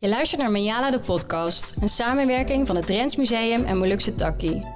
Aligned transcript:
Je 0.00 0.08
luistert 0.08 0.40
naar 0.40 0.50
Menjala 0.50 0.90
de 0.90 1.00
podcast, 1.00 1.74
een 1.80 1.88
samenwerking 1.88 2.66
van 2.66 2.76
het 2.76 2.86
Drents 2.86 3.16
Museum 3.16 3.64
en 3.64 3.78
Molukse 3.78 4.14
Takkie. 4.14 4.66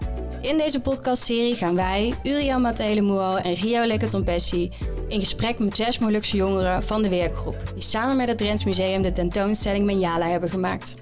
In 0.41 0.59
deze 0.59 0.81
podcastserie 0.81 1.55
gaan 1.55 1.75
wij, 1.75 2.15
Uriel 2.23 2.59
Matelemuo 2.59 3.35
en 3.35 3.55
Rio 3.55 3.85
Leketompessi, 3.85 4.73
in 5.09 5.21
gesprek 5.21 5.59
met 5.59 5.77
zes 5.77 5.99
Molukse 5.99 6.37
jongeren 6.37 6.83
van 6.83 7.03
de 7.03 7.09
werkgroep, 7.09 7.57
die 7.75 7.83
samen 7.83 8.17
met 8.17 8.29
het 8.29 8.39
Drents 8.39 8.65
Museum 8.65 9.03
de 9.03 9.13
tentoonstelling 9.13 9.85
Menjala 9.85 10.27
hebben 10.27 10.49
gemaakt. 10.49 10.95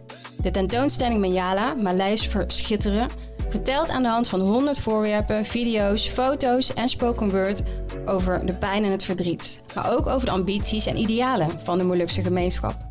De 0.43 0.51
tentoonstelling 0.51 1.19
Menjala, 1.21 1.75
Maleis 1.75 2.29
voor 2.29 2.45
Schitteren, 2.47 3.09
vertelt 3.49 3.89
aan 3.89 4.03
de 4.03 4.09
hand 4.09 4.29
van 4.29 4.41
100 4.41 4.79
voorwerpen, 4.81 5.45
video's, 5.45 6.09
foto's 6.09 6.75
en 6.75 6.89
spoken 6.89 7.31
word 7.31 7.63
over 8.07 8.47
de 8.47 8.55
pijn 8.55 8.85
en 8.85 8.91
het 8.91 9.05
verdriet, 9.05 9.63
maar 9.75 9.93
ook 9.93 10.07
over 10.07 10.27
de 10.27 10.33
ambities 10.33 10.87
en 10.87 10.97
idealen 10.97 11.51
van 11.63 11.79
de 11.79 11.85
Molukse 11.85 12.23
gemeenschap. 12.23 12.90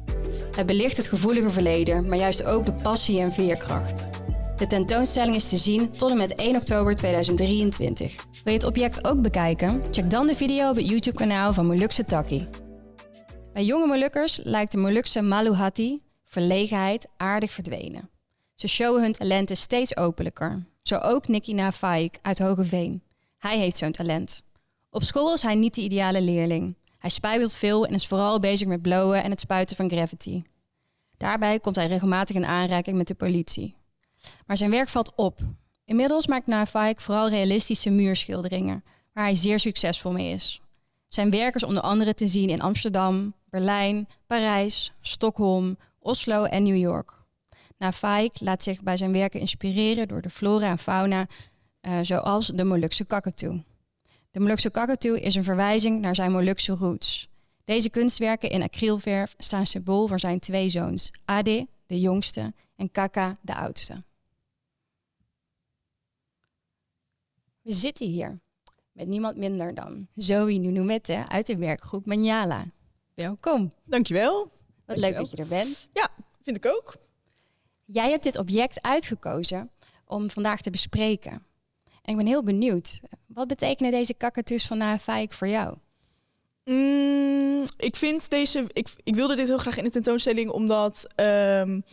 Het 0.56 0.66
belicht 0.66 0.98
het 0.98 1.08
gevoelige 1.08 1.50
verleden, 1.50 2.08
maar 2.08 2.18
juist 2.18 2.44
ook 2.44 2.66
de 2.66 2.74
passie 2.74 3.20
en 3.20 3.32
veerkracht. 3.32 4.10
De 4.56 4.68
tentoonstelling 4.68 5.36
is 5.36 5.50
te 5.50 5.58
zien 5.58 5.92
tot 5.92 6.12
en 6.12 6.18
met 6.18 6.36
1 6.36 6.56
oktober 6.56 6.96
2023. 6.96 8.16
Wil 8.16 8.54
je 8.54 8.60
het 8.60 8.68
object 8.68 9.06
ook 9.08 9.22
bekijken? 9.22 9.84
Check 9.92 10.10
dan 10.10 10.28
de 10.28 10.36
video 10.36 10.70
op 10.70 10.76
het 10.76 10.90
YouTube-kanaal 10.90 11.54
van 11.54 11.66
Molukse 11.66 12.06
Takkie. 12.06 12.48
Bij 13.54 13.64
jonge 13.64 13.88
Molukkers 13.88 14.40
lijkt 14.44 14.72
de 14.72 14.78
Molukse 14.78 15.22
Maluhati, 15.22 16.02
verlegenheid, 16.24 17.08
aardig 17.18 17.52
verdwenen. 17.52 18.10
Ze 18.56 18.68
showen 18.68 19.02
hun 19.02 19.14
talenten 19.14 19.58
steeds 19.58 19.98
openlijker. 19.98 20.66
Zo 20.82 20.96
ook 20.96 21.28
Nicky 21.28 21.54
Nafaik 21.54 22.18
uit 22.22 22.40
Hogeveen. 22.40 23.04
Hij 23.38 23.58
heeft 23.58 23.78
zo'n 23.78 23.92
talent. 23.92 24.44
Op 24.90 25.04
school 25.04 25.34
is 25.34 25.42
hij 25.42 25.56
niet 25.56 25.76
de 25.76 25.82
ideale 25.82 26.22
leerling. 26.22 26.76
Hij 27.00 27.10
spijbelt 27.10 27.56
veel 27.56 27.86
en 27.86 27.94
is 27.94 28.08
vooral 28.08 28.40
bezig 28.40 28.68
met 28.68 28.82
blowen 28.82 29.24
en 29.24 29.30
het 29.30 29.40
spuiten 29.40 29.76
van 29.76 29.90
gravity. 29.90 30.44
Daarbij 31.18 31.60
komt 31.60 31.76
hij 31.76 31.88
regelmatig 31.88 32.36
in 32.36 32.46
aanraking 32.46 32.98
met 32.98 33.08
de 33.08 33.16
politie. 33.16 33.76
Maar 34.46 34.58
zijn 34.58 34.72
werk 34.72 34.90
valt 34.90 35.16
op. 35.16 35.40
Inmiddels 35.86 36.28
maakt 36.28 36.48
Navaik 36.48 37.02
vooral 37.02 37.30
realistische 37.30 37.90
muurschilderingen, 37.90 38.84
waar 39.14 39.24
hij 39.24 39.36
zeer 39.36 39.60
succesvol 39.60 40.12
mee 40.12 40.34
is. 40.34 40.62
Zijn 41.08 41.30
werk 41.30 41.56
is 41.56 41.64
onder 41.64 41.84
andere 41.84 42.14
te 42.14 42.28
zien 42.28 42.50
in 42.50 42.62
Amsterdam, 42.62 43.34
Berlijn, 43.46 44.08
Parijs, 44.28 44.94
Stockholm, 45.02 45.78
Oslo 46.00 46.44
en 46.44 46.64
New 46.64 46.78
York. 46.78 47.12
Navaik 47.78 48.40
laat 48.40 48.64
zich 48.64 48.82
bij 48.82 48.98
zijn 48.98 49.12
werken 49.12 49.40
inspireren 49.40 50.08
door 50.08 50.22
de 50.22 50.30
flora 50.30 50.70
en 50.70 50.78
fauna, 50.78 51.28
uh, 51.82 52.00
zoals 52.02 52.48
de 52.48 52.64
Molukse 52.64 53.06
kakatoe. 53.06 53.64
De 54.32 54.40
Molukse 54.40 54.70
kakatoe 54.70 55.22
is 55.22 55.36
een 55.36 55.44
verwijzing 55.44 56.02
naar 56.02 56.16
zijn 56.16 56.32
Molukse 56.32 56.74
roots. 56.74 57.30
Deze 57.64 57.90
kunstwerken 57.90 58.50
in 58.50 58.62
acrylverf 58.62 59.34
staan 59.38 59.66
symbool 59.66 60.08
voor 60.08 60.20
zijn 60.20 60.40
twee 60.40 60.70
zoons, 60.70 61.12
Ade, 61.26 61.68
de 61.86 62.00
jongste, 62.00 62.54
en 62.76 62.92
Kaka, 62.92 63.38
de 63.42 63.56
oudste. 63.56 64.04
We 67.62 67.74
zitten 67.74 68.08
hier 68.08 68.40
met 68.92 69.08
niemand 69.08 69.38
minder 69.38 69.76
dan 69.76 70.08
Zoe 70.14 70.54
Nunumette 70.54 71.24
uit 71.28 71.48
de 71.48 71.58
werkgroep 71.58 72.06
Manjala. 72.06 72.66
Welkom. 73.14 73.74
Dankjewel. 73.86 74.52
Wat 74.86 74.98
leuk 74.98 75.16
dat 75.16 75.32
je 75.32 75.38
er 75.38 75.48
bent. 75.48 75.90
Ja, 75.94 76.10
vind 76.42 76.56
ik 76.58 76.66
ook. 76.66 76.98
Jij 77.86 78.10
hebt 78.10 78.24
dit 78.24 78.38
object 78.38 78.82
uitgekozen 78.82 79.72
om 80.06 80.30
vandaag 80.30 80.62
te 80.62 80.70
bespreken. 80.70 81.46
Ik 82.10 82.18
ben 82.18 82.26
heel 82.26 82.44
benieuwd. 82.44 83.00
Wat 83.28 83.48
betekenen 83.48 83.92
deze 83.92 84.14
kakatoes 84.14 84.68
van 84.68 84.78
Navaik 84.78 85.34
voor 85.34 85.48
jou? 85.48 85.76
Mm, 86.64 87.64
ik 87.78 87.96
vind 87.96 88.30
deze. 88.30 88.66
Ik, 88.74 88.88
ik 89.04 89.16
wilde 89.16 89.36
dit 89.36 89.48
heel 89.48 89.58
graag 89.58 89.78
in 89.78 89.84
de 89.84 89.90
tentoonstelling, 89.90 90.50
omdat 90.50 91.08
um, 91.16 91.84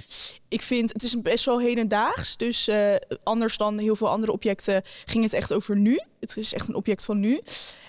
ik 0.49 0.63
vind 0.63 0.93
het 0.93 1.03
is 1.03 1.21
best 1.21 1.45
wel 1.45 1.61
hedendaags. 1.61 2.37
Dus 2.37 2.69
uh, 2.69 2.95
anders 3.23 3.57
dan 3.57 3.79
heel 3.79 3.97
veel 3.97 4.09
andere 4.09 4.33
objecten 4.33 4.83
ging 5.05 5.25
het 5.25 5.33
echt 5.33 5.53
over 5.53 5.77
nu. 5.77 6.01
Het 6.21 6.37
is 6.37 6.55
echt 6.55 6.69
een 6.69 6.75
object 6.75 7.05
van 7.05 7.21
nu. 7.21 7.41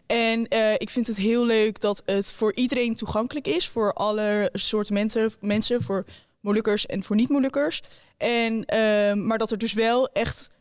En 0.05 0.45
uh, 0.53 0.73
ik 0.73 0.89
vind 0.89 1.07
het 1.07 1.17
heel 1.17 1.45
leuk 1.45 1.79
dat 1.79 2.01
het 2.05 2.33
voor 2.33 2.53
iedereen 2.53 2.95
toegankelijk 2.95 3.47
is. 3.47 3.67
Voor 3.67 3.93
alle 3.93 4.49
soorten 4.53 4.93
mensen, 4.93 5.31
mensen 5.39 5.83
voor 5.83 6.05
Molukkers 6.39 6.85
en 6.85 7.03
voor 7.03 7.15
niet-Molukkers. 7.15 7.81
En, 8.17 8.53
uh, 8.53 9.13
maar 9.13 9.37
dat 9.37 9.51
er 9.51 9.57
dus 9.57 9.73
wel 9.73 10.09
echt 10.09 10.55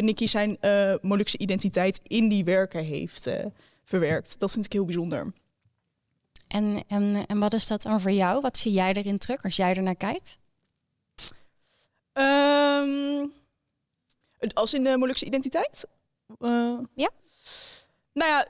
Nicky 0.00 0.26
zijn 0.26 0.56
uh, 0.60 0.94
Molukse 1.00 1.38
identiteit 1.38 2.00
in 2.02 2.28
die 2.28 2.44
werken 2.44 2.84
heeft 2.84 3.30
verwerkt. 3.84 4.38
Dat 4.38 4.52
vind 4.52 4.64
ik 4.64 4.72
heel 4.72 4.84
bijzonder. 4.84 5.32
En, 6.48 6.84
en, 6.88 7.26
en 7.26 7.38
wat 7.38 7.52
is 7.52 7.66
dat 7.66 7.82
dan 7.82 8.00
voor 8.00 8.10
jou? 8.10 8.40
Wat 8.40 8.56
zie 8.56 8.72
jij 8.72 8.92
erin 8.92 9.18
terug 9.18 9.44
als 9.44 9.56
jij 9.56 9.74
er 9.74 9.82
naar 9.82 9.96
kijkt? 9.96 10.38
Um, 12.12 13.32
als 14.52 14.74
in 14.74 14.84
de 14.84 14.96
Molukse 14.96 15.24
identiteit? 15.24 15.84
Uh, 16.38 16.78
ja. 16.94 17.10
Nou 18.12 18.30
ja, 18.30 18.46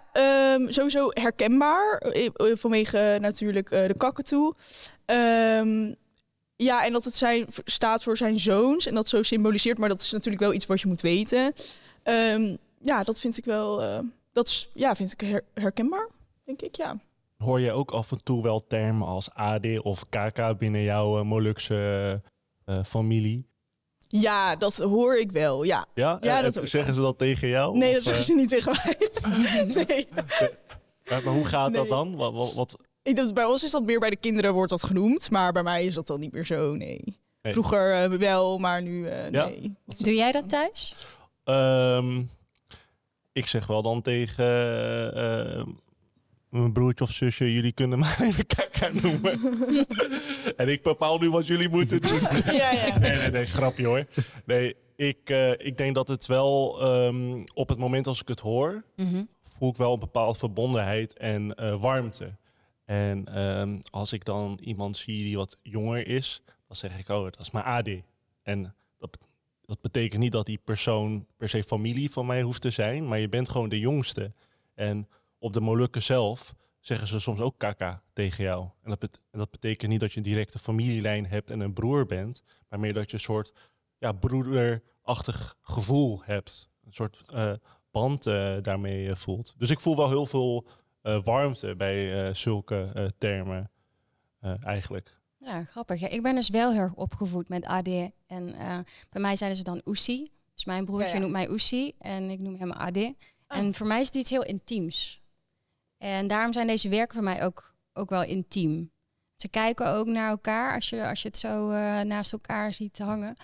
um, 0.54 0.72
sowieso 0.72 1.08
herkenbaar. 1.10 2.02
Vanwege 2.34 3.18
natuurlijk 3.20 3.70
uh, 3.70 3.86
de 3.86 3.94
kakatoe. 3.94 4.54
Um, 5.06 5.96
ja, 6.64 6.84
en 6.84 6.92
dat 6.92 7.04
het 7.04 7.16
zijn, 7.16 7.46
staat 7.64 8.02
voor 8.02 8.16
zijn 8.16 8.40
zoons. 8.40 8.86
En 8.86 8.94
dat 8.94 9.08
zo 9.08 9.22
symboliseert. 9.22 9.78
Maar 9.78 9.88
dat 9.88 10.00
is 10.00 10.12
natuurlijk 10.12 10.42
wel 10.42 10.52
iets 10.52 10.66
wat 10.66 10.80
je 10.80 10.88
moet 10.88 11.00
weten. 11.00 11.52
ja, 12.82 13.02
dat 13.02 13.20
vind 13.20 13.38
ik 13.38 13.44
wel... 13.44 13.82
Uh, 13.82 13.98
dat 14.32 14.48
is, 14.48 14.68
ja, 14.74 14.96
vind 14.96 15.12
ik 15.12 15.20
her 15.20 15.44
herkenbaar, 15.54 16.08
denk 16.44 16.62
ik, 16.62 16.74
ja. 16.76 16.96
Hoor 17.36 17.60
je 17.60 17.72
ook 17.72 17.90
af 17.90 18.12
en 18.12 18.22
toe 18.22 18.42
wel 18.42 18.66
termen 18.66 19.06
als 19.06 19.30
AD 19.30 19.80
of 19.82 20.08
KK 20.08 20.58
binnen 20.58 20.82
jouw 20.82 21.18
uh, 21.18 21.24
Molukse 21.24 22.20
uh, 22.66 22.84
familie? 22.84 23.46
Ja, 24.08 24.56
dat 24.56 24.76
hoor 24.76 25.18
ik 25.18 25.32
wel, 25.32 25.62
ja. 25.62 25.86
Ja? 25.94 26.18
ja 26.20 26.42
dat 26.42 26.60
zeggen 26.62 26.94
ze 26.94 27.00
dat 27.00 27.18
tegen 27.18 27.48
jou? 27.48 27.76
Nee, 27.76 27.88
of, 27.88 27.94
dat 27.94 28.04
zeggen 28.04 28.24
ze 28.24 28.34
niet 28.34 28.48
tegen 28.48 28.76
mij. 28.84 29.10
nee. 29.86 30.08
Ja, 31.04 31.20
maar 31.24 31.34
hoe 31.34 31.44
gaat 31.44 31.70
nee. 31.70 31.80
dat 31.80 31.88
dan? 31.88 32.16
Wat, 32.16 32.32
wat, 32.32 32.54
wat... 32.54 32.78
Ik, 33.08 33.16
dat, 33.16 33.34
bij 33.34 33.44
ons 33.44 33.64
is 33.64 33.70
dat 33.70 33.84
meer 33.84 34.00
bij 34.00 34.10
de 34.10 34.16
kinderen 34.16 34.52
wordt 34.52 34.70
dat 34.70 34.82
genoemd, 34.82 35.30
maar 35.30 35.52
bij 35.52 35.62
mij 35.62 35.84
is 35.84 35.94
dat 35.94 36.06
dan 36.06 36.20
niet 36.20 36.32
meer 36.32 36.44
zo, 36.44 36.74
nee. 36.74 37.18
nee. 37.42 37.52
Vroeger 37.52 38.12
uh, 38.12 38.18
wel, 38.18 38.58
maar 38.58 38.82
nu 38.82 39.04
uh, 39.04 39.30
ja? 39.30 39.46
nee. 39.46 39.74
Doe 39.84 40.14
jij 40.14 40.32
dat 40.32 40.48
thuis? 40.48 40.94
Um, 41.44 42.30
ik 43.32 43.46
zeg 43.46 43.66
wel 43.66 43.82
dan 43.82 44.02
tegen 44.02 44.46
uh, 45.16 45.66
mijn 46.48 46.72
broertje 46.72 47.04
of 47.04 47.10
zusje, 47.10 47.52
jullie 47.52 47.72
kunnen 47.72 47.98
mij 48.04 48.16
even 48.20 48.46
kaka 48.46 48.90
noemen. 48.92 49.40
en 50.56 50.68
ik 50.68 50.82
bepaal 50.82 51.18
nu 51.18 51.30
wat 51.30 51.46
jullie 51.46 51.68
moeten 51.68 52.00
doen. 52.00 52.20
ja, 52.54 52.70
ja. 52.70 52.98
Nee, 52.98 53.16
nee, 53.16 53.30
nee, 53.30 53.46
grapje 53.46 53.86
hoor. 53.86 54.04
Nee, 54.44 54.76
ik, 54.96 55.30
uh, 55.30 55.50
ik 55.50 55.76
denk 55.76 55.94
dat 55.94 56.08
het 56.08 56.26
wel 56.26 56.78
um, 57.04 57.44
op 57.54 57.68
het 57.68 57.78
moment 57.78 58.06
als 58.06 58.20
ik 58.20 58.28
het 58.28 58.40
hoor, 58.40 58.84
mm 58.96 59.08
-hmm. 59.10 59.28
voel 59.58 59.70
ik 59.70 59.76
wel 59.76 59.92
een 59.92 59.98
bepaalde 59.98 60.38
verbondenheid 60.38 61.16
en 61.16 61.54
uh, 61.60 61.80
warmte. 61.80 62.36
En 62.88 63.38
um, 63.40 63.80
als 63.90 64.12
ik 64.12 64.24
dan 64.24 64.58
iemand 64.62 64.96
zie 64.96 65.24
die 65.24 65.36
wat 65.36 65.58
jonger 65.62 66.06
is, 66.06 66.42
dan 66.66 66.76
zeg 66.76 66.98
ik, 66.98 67.08
oh, 67.08 67.22
dat 67.22 67.40
is 67.40 67.50
mijn 67.50 67.64
AD. 67.64 67.88
En 68.42 68.74
dat, 68.98 69.18
dat 69.66 69.80
betekent 69.80 70.22
niet 70.22 70.32
dat 70.32 70.46
die 70.46 70.60
persoon 70.64 71.26
per 71.36 71.48
se 71.48 71.62
familie 71.62 72.10
van 72.10 72.26
mij 72.26 72.42
hoeft 72.42 72.60
te 72.60 72.70
zijn, 72.70 73.08
maar 73.08 73.18
je 73.18 73.28
bent 73.28 73.48
gewoon 73.48 73.68
de 73.68 73.78
jongste. 73.78 74.32
En 74.74 75.06
op 75.38 75.52
de 75.52 75.60
Molukken 75.60 76.02
zelf 76.02 76.54
zeggen 76.80 77.08
ze 77.08 77.20
soms 77.20 77.40
ook 77.40 77.58
kaka 77.58 78.02
tegen 78.12 78.44
jou. 78.44 78.68
En 78.82 78.90
dat, 78.90 79.02
en 79.30 79.38
dat 79.38 79.50
betekent 79.50 79.90
niet 79.90 80.00
dat 80.00 80.12
je 80.12 80.16
een 80.16 80.22
directe 80.22 80.58
familielijn 80.58 81.26
hebt 81.26 81.50
en 81.50 81.60
een 81.60 81.72
broer 81.72 82.06
bent, 82.06 82.42
maar 82.68 82.80
meer 82.80 82.92
dat 82.92 83.10
je 83.10 83.16
een 83.16 83.22
soort 83.22 83.52
ja, 83.98 84.12
broederachtig 84.12 85.56
gevoel 85.62 86.22
hebt. 86.24 86.68
Een 86.84 86.92
soort 86.92 87.24
uh, 87.34 87.52
band 87.90 88.26
uh, 88.26 88.56
daarmee 88.62 89.06
uh, 89.06 89.14
voelt. 89.14 89.54
Dus 89.56 89.70
ik 89.70 89.80
voel 89.80 89.96
wel 89.96 90.08
heel 90.08 90.26
veel 90.26 90.66
warmte 91.24 91.74
bij 91.76 92.34
zulke 92.34 93.12
termen 93.18 93.70
eigenlijk. 94.62 95.16
Ja, 95.38 95.64
grappig. 95.64 96.00
Ja, 96.00 96.08
ik 96.08 96.22
ben 96.22 96.34
dus 96.34 96.48
wel 96.48 96.72
heel 96.72 96.80
erg 96.80 96.94
opgevoed 96.94 97.48
met 97.48 97.64
AD. 97.64 97.88
En 98.26 98.54
bij 99.10 99.20
mij 99.20 99.36
zeiden 99.36 99.58
ze 99.58 99.64
dan 99.64 99.80
Oesie. 99.84 100.32
Dus 100.54 100.64
mijn 100.64 100.84
broertje 100.84 101.08
ja, 101.08 101.14
ja. 101.14 101.20
noemt 101.20 101.32
mij 101.32 101.50
Oesie 101.50 101.94
en 101.98 102.30
ik 102.30 102.38
noem 102.38 102.56
hem 102.56 102.70
AD. 102.70 102.96
Oh. 102.96 103.12
En 103.46 103.74
voor 103.74 103.86
mij 103.86 104.00
is 104.00 104.06
het 104.06 104.14
iets 104.14 104.30
heel 104.30 104.44
intiems. 104.44 105.22
En 105.98 106.26
daarom 106.26 106.52
zijn 106.52 106.66
deze 106.66 106.88
werken 106.88 107.14
voor 107.14 107.24
mij 107.24 107.44
ook, 107.44 107.74
ook 107.92 108.10
wel 108.10 108.22
intiem. 108.22 108.92
Ze 109.36 109.48
kijken 109.48 109.88
ook 109.88 110.06
naar 110.06 110.30
elkaar 110.30 110.74
als 110.74 110.88
je, 110.88 111.08
als 111.08 111.22
je 111.22 111.28
het 111.28 111.36
zo 111.36 111.70
uh, 111.70 112.00
naast 112.00 112.32
elkaar 112.32 112.72
ziet 112.72 112.98
hangen. 112.98 113.36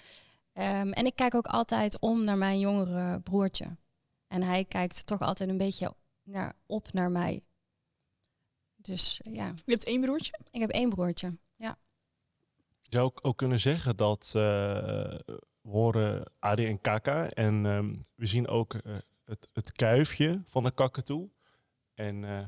Um, 0.52 0.92
en 0.92 1.06
ik 1.06 1.16
kijk 1.16 1.34
ook 1.34 1.46
altijd 1.46 2.00
om 2.00 2.24
naar 2.24 2.38
mijn 2.38 2.58
jongere 2.58 3.20
broertje. 3.20 3.76
En 4.26 4.42
hij 4.42 4.64
kijkt 4.64 5.06
toch 5.06 5.20
altijd 5.20 5.48
een 5.48 5.56
beetje 5.56 5.94
naar, 6.22 6.52
op 6.66 6.92
naar 6.92 7.10
mij. 7.10 7.42
Dus 8.86 9.20
ja. 9.30 9.46
Je 9.64 9.72
hebt 9.72 9.84
één 9.84 10.00
broertje? 10.00 10.32
Ik 10.50 10.60
heb 10.60 10.70
één 10.70 10.88
broertje, 10.88 11.36
ja. 11.56 11.78
Je 12.82 12.90
zou 12.90 13.04
ook, 13.04 13.18
ook 13.22 13.36
kunnen 13.36 13.60
zeggen 13.60 13.96
dat 13.96 14.32
uh, 14.36 14.42
we 14.42 15.70
horen 15.70 16.32
AD 16.38 16.58
en 16.58 16.80
Kaka. 16.80 17.30
En 17.30 17.64
um, 17.64 18.00
we 18.14 18.26
zien 18.26 18.48
ook 18.48 18.74
uh, 18.74 18.96
het, 19.24 19.50
het 19.52 19.72
kuifje 19.72 20.42
van 20.46 20.62
de 20.62 20.70
kakatoe. 20.70 21.28
En 21.94 22.22
uh, 22.22 22.40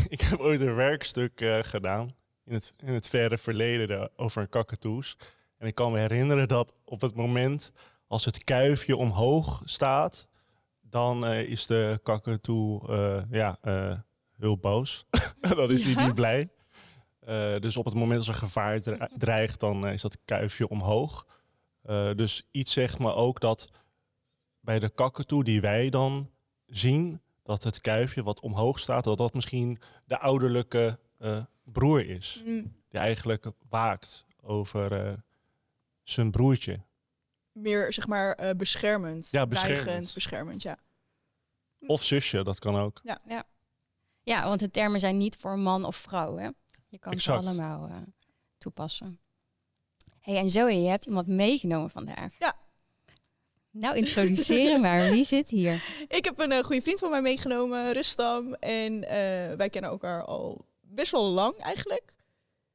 ik 0.14 0.20
heb 0.20 0.38
ooit 0.38 0.60
een 0.60 0.74
werkstuk 0.74 1.40
uh, 1.40 1.58
gedaan. 1.62 2.14
in 2.44 2.52
het, 2.52 2.72
in 2.76 2.92
het 2.92 3.08
verre 3.08 3.38
verleden 3.38 4.10
over 4.16 4.42
een 4.42 4.48
kakatoes. 4.48 5.16
En 5.56 5.66
ik 5.66 5.74
kan 5.74 5.92
me 5.92 5.98
herinneren 5.98 6.48
dat 6.48 6.74
op 6.84 7.00
het 7.00 7.14
moment 7.14 7.72
als 8.06 8.24
het 8.24 8.44
kuifje 8.44 8.96
omhoog 8.96 9.62
staat, 9.64 10.28
dan 10.80 11.24
uh, 11.24 11.42
is 11.42 11.66
de 11.66 12.00
kakatoe 12.02 12.88
uh, 12.88 13.22
ja, 13.30 13.58
uh, 13.62 13.98
heel 14.40 14.58
boos. 14.58 15.06
dan 15.40 15.70
is 15.70 15.84
hij 15.84 15.92
ja? 15.92 16.06
niet 16.06 16.14
blij. 16.14 16.48
dus 17.60 17.76
op 17.76 17.84
het 17.84 17.94
moment 17.94 18.18
als 18.18 18.28
er 18.28 18.34
gevaar 18.34 18.80
dreigt, 19.16 19.60
dan 19.60 19.86
is 19.86 20.02
dat 20.02 20.18
kuifje 20.24 20.68
omhoog. 20.68 21.26
dus 22.16 22.48
iets 22.50 22.72
zegt 22.72 22.98
me 22.98 23.12
ook 23.14 23.40
dat 23.40 23.68
bij 24.60 24.78
de 24.78 24.88
kakatoe 24.88 25.44
die 25.44 25.60
wij 25.60 25.90
dan 25.90 26.30
zien, 26.66 27.20
dat 27.42 27.64
het 27.64 27.80
kuifje 27.80 28.22
wat 28.22 28.40
omhoog 28.40 28.78
staat, 28.78 29.04
dat 29.04 29.18
dat 29.18 29.34
misschien 29.34 29.78
de 30.04 30.18
ouderlijke 30.18 30.98
broer 31.64 32.08
is. 32.08 32.42
Mm. 32.44 32.74
Die 32.88 33.00
eigenlijk 33.00 33.46
waakt 33.68 34.26
over 34.42 35.18
zijn 36.02 36.30
broertje. 36.30 36.80
Meer, 37.52 37.92
zeg 37.92 38.06
maar, 38.06 38.40
uh, 38.42 38.50
beschermend. 38.50 39.28
Ja, 39.30 39.46
beschermend. 39.46 40.14
beschermend, 40.14 40.62
ja. 40.62 40.78
Of 41.86 42.02
zusje, 42.02 42.42
dat 42.42 42.58
kan 42.58 42.76
ook. 42.76 43.00
Ja. 43.02 43.20
ja. 43.28 43.44
Ja, 44.22 44.48
want 44.48 44.60
de 44.60 44.70
termen 44.70 45.00
zijn 45.00 45.16
niet 45.16 45.36
voor 45.36 45.58
man 45.58 45.84
of 45.84 45.96
vrouw, 45.96 46.36
hè? 46.36 46.48
Je 46.88 46.98
kan 46.98 47.12
exact. 47.12 47.44
ze 47.44 47.48
allemaal 47.48 47.88
uh, 47.88 47.96
toepassen. 48.58 49.18
hey, 50.20 50.36
en 50.36 50.50
Zoe, 50.50 50.82
je 50.82 50.88
hebt 50.88 51.06
iemand 51.06 51.26
meegenomen 51.26 51.90
vandaag. 51.90 52.38
Ja. 52.38 52.56
Nou, 53.70 53.96
introduceren 53.96 54.80
maar. 54.86 55.10
Wie 55.10 55.24
zit 55.24 55.50
hier? 55.50 55.84
Ik 56.08 56.24
heb 56.24 56.38
een 56.38 56.52
uh, 56.52 56.58
goede 56.58 56.82
vriend 56.82 56.98
van 56.98 57.10
mij 57.10 57.22
meegenomen, 57.22 57.92
Rustam. 57.92 58.54
En 58.54 59.00
wij 59.56 59.68
kennen 59.70 59.90
elkaar 59.90 60.24
al 60.24 60.64
best 60.80 61.12
wel 61.12 61.24
lang 61.24 61.56
eigenlijk. 61.56 62.16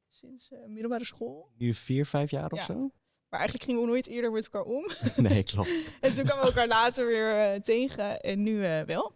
Sinds 0.09 0.50
middelbare 0.68 1.06
school. 1.06 1.50
Nu 1.57 1.74
vier, 1.74 2.06
vijf 2.06 2.31
jaar 2.31 2.51
of 2.51 2.62
zo? 2.62 2.92
Maar 3.36 3.44
eigenlijk 3.44 3.63
gingen 3.63 3.81
we 3.81 3.88
nooit 3.88 4.07
eerder 4.07 4.31
met 4.31 4.44
elkaar 4.44 4.74
om. 4.74 4.89
Nee, 5.27 5.44
klopt. 5.44 5.69
en 6.01 6.13
toen 6.13 6.25
kwamen 6.25 6.44
we 6.44 6.50
elkaar 6.50 6.68
later 6.68 7.06
weer 7.06 7.53
uh, 7.53 7.59
tegen 7.59 8.19
en 8.19 8.44
nu 8.44 8.51
uh, 8.51 8.81
wel. 8.81 9.13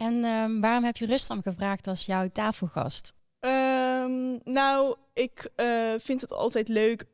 En 0.00 0.24
um, 0.24 0.60
waarom 0.60 0.84
heb 0.84 0.96
je 0.96 1.06
Rustam 1.06 1.42
gevraagd 1.42 1.86
als 1.86 2.06
jouw 2.06 2.28
tafelgast? 2.32 3.12
Um, 3.40 4.40
nou, 4.44 4.96
ik 5.12 5.50
uh, 5.56 5.92
vind 5.98 6.20
het 6.20 6.32
altijd 6.32 6.68
leuk. 6.68 7.04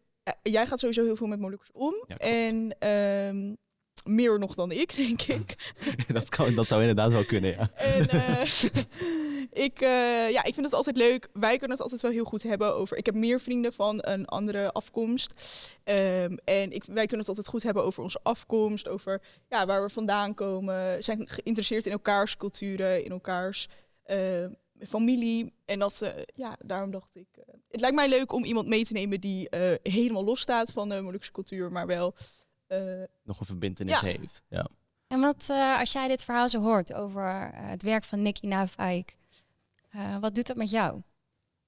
jij 0.42 0.66
gaat 0.66 0.80
sowieso 0.80 1.04
heel 1.04 1.16
veel 1.16 1.26
met 1.26 1.40
Molukkers 1.40 1.70
om. 1.72 2.04
Ja, 2.06 2.16
en 2.16 2.88
um, 2.88 3.56
meer 4.04 4.38
nog 4.38 4.54
dan 4.54 4.70
ik, 4.70 4.96
denk 4.96 5.22
ik. 5.22 5.74
dat, 6.12 6.28
kan, 6.28 6.54
dat 6.54 6.66
zou 6.66 6.80
inderdaad 6.80 7.12
wel 7.12 7.24
kunnen, 7.24 7.50
ja. 7.50 7.70
En, 7.74 8.06
ik, 9.56 9.80
uh, 9.80 10.30
ja, 10.30 10.44
ik 10.44 10.54
vind 10.54 10.66
het 10.66 10.74
altijd 10.74 10.96
leuk. 10.96 11.28
Wij 11.32 11.56
kunnen 11.56 11.70
het 11.70 11.80
altijd 11.80 12.00
wel 12.00 12.10
heel 12.10 12.24
goed 12.24 12.42
hebben 12.42 12.74
over. 12.74 12.96
Ik 12.96 13.06
heb 13.06 13.14
meer 13.14 13.40
vrienden 13.40 13.72
van 13.72 13.98
een 14.00 14.26
andere 14.26 14.72
afkomst. 14.72 15.32
Um, 15.84 16.38
en 16.44 16.72
ik, 16.72 16.84
wij 16.84 17.06
kunnen 17.06 17.18
het 17.18 17.28
altijd 17.28 17.46
goed 17.46 17.62
hebben 17.62 17.84
over 17.84 18.02
onze 18.02 18.20
afkomst, 18.22 18.88
over 18.88 19.22
ja, 19.48 19.66
waar 19.66 19.82
we 19.82 19.90
vandaan 19.90 20.34
komen. 20.34 21.04
Zijn 21.04 21.28
geïnteresseerd 21.28 21.86
in 21.86 21.92
elkaars 21.92 22.36
culturen, 22.36 23.04
in 23.04 23.10
elkaars 23.10 23.68
uh, 24.06 24.46
familie. 24.80 25.52
En 25.64 25.78
dat, 25.78 26.00
uh, 26.02 26.10
ja, 26.34 26.56
daarom 26.64 26.90
dacht 26.90 27.16
ik. 27.16 27.26
het 27.70 27.80
lijkt 27.80 27.96
mij 27.96 28.08
leuk 28.08 28.32
om 28.32 28.44
iemand 28.44 28.66
mee 28.66 28.84
te 28.84 28.92
nemen 28.92 29.20
die 29.20 29.48
helemaal 29.82 30.24
los 30.24 30.40
staat 30.40 30.72
van 30.72 30.88
de 30.88 31.00
Molukse 31.00 31.32
cultuur, 31.32 31.72
maar 31.72 31.86
wel. 31.86 32.14
Nog 33.22 33.40
een 33.40 33.46
verbindenis 33.46 34.00
ja. 34.00 34.06
heeft. 34.06 34.42
Ja. 34.48 34.66
En 35.08 35.20
wat 35.20 35.50
als 35.78 35.92
jij 35.92 36.08
dit 36.08 36.24
verhaal 36.24 36.48
zo 36.48 36.62
hoort 36.62 36.92
over 36.92 37.50
het 37.52 37.82
werk 37.82 38.04
van 38.04 38.22
Nicky 38.22 38.46
Navaik, 38.46 39.16
uh, 39.94 40.18
wat 40.18 40.34
doet 40.34 40.46
dat 40.46 40.56
met 40.56 40.70
jou? 40.70 41.02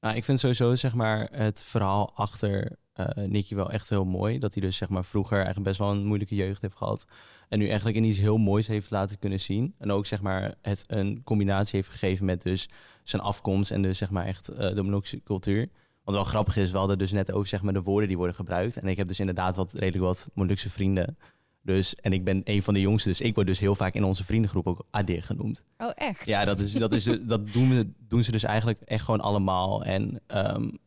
Nou, 0.01 0.17
ik 0.17 0.25
vind 0.25 0.41
sowieso 0.41 0.75
zeg 0.75 0.95
maar, 0.95 1.29
het 1.33 1.65
verhaal 1.65 2.11
achter 2.15 2.77
uh, 3.01 3.27
Nicky 3.27 3.55
wel 3.55 3.71
echt 3.71 3.89
heel 3.89 4.05
mooi. 4.05 4.39
Dat 4.39 4.55
hij 4.55 4.63
dus 4.63 4.77
zeg 4.77 4.89
maar, 4.89 5.05
vroeger 5.05 5.37
eigenlijk 5.37 5.67
best 5.67 5.79
wel 5.79 5.91
een 5.91 6.07
moeilijke 6.07 6.35
jeugd 6.35 6.63
heeft 6.63 6.77
gehad. 6.77 7.05
En 7.49 7.59
nu 7.59 7.67
eigenlijk 7.67 7.97
in 7.97 8.05
iets 8.05 8.19
heel 8.19 8.39
moois 8.39 8.67
heeft 8.67 8.91
laten 8.91 9.19
kunnen 9.19 9.41
zien. 9.41 9.75
En 9.79 9.93
ook 9.93 10.07
zeg 10.07 10.23
maar, 10.23 10.55
het 10.63 10.85
een 10.87 11.23
combinatie 11.25 11.77
heeft 11.77 11.91
gegeven 11.91 12.25
met 12.25 12.43
dus 12.43 12.69
zijn 13.03 13.23
afkomst 13.23 13.71
en 13.71 13.83
dus 13.83 13.99
zeg 13.99 14.11
maar, 14.11 14.27
echt 14.27 14.51
uh, 14.51 14.57
de 14.57 14.83
Molukse 14.83 15.23
cultuur. 15.23 15.69
Want 16.05 16.17
wel 16.17 16.25
grappig 16.25 16.57
is, 16.57 16.71
we 16.71 16.79
hadden 16.79 16.99
dus 16.99 17.13
net 17.13 17.33
over 17.33 17.49
zeg 17.49 17.63
maar, 17.63 17.73
de 17.73 17.83
woorden 17.83 18.09
die 18.09 18.17
worden 18.17 18.37
gebruikt. 18.37 18.77
En 18.77 18.89
ik 18.89 18.97
heb 18.97 19.09
dus 19.09 19.21
inderdaad 19.21 19.57
wat 19.57 19.73
redelijk 19.73 20.05
wat 20.05 20.29
Molukse 20.35 20.71
vrienden. 20.71 21.17
Dus, 21.63 21.95
en 21.95 22.13
ik 22.13 22.25
ben 22.25 22.41
een 22.45 22.63
van 22.63 22.75
de 22.75 22.81
jongsten, 22.81 23.11
dus 23.11 23.21
ik 23.21 23.35
word 23.35 23.47
dus 23.47 23.61
heel 23.61 23.75
vaak 23.75 23.95
in 23.95 24.05
onze 24.05 24.25
vriendengroep 24.25 24.67
ook 24.67 24.87
Ade 24.91 25.23
genoemd. 25.23 25.65
Oh, 25.79 25.91
echt? 25.95 26.27
Ja, 26.27 26.45
dat, 26.45 26.59
is, 26.59 26.73
dat, 26.73 26.93
is, 26.93 27.05
dat 27.23 27.53
doen, 27.53 27.69
we, 27.69 27.93
doen 27.99 28.23
ze 28.23 28.31
dus 28.31 28.43
eigenlijk 28.43 28.81
echt 28.81 29.05
gewoon 29.05 29.21
allemaal. 29.21 29.85
En, 29.85 30.21
um, 30.27 30.79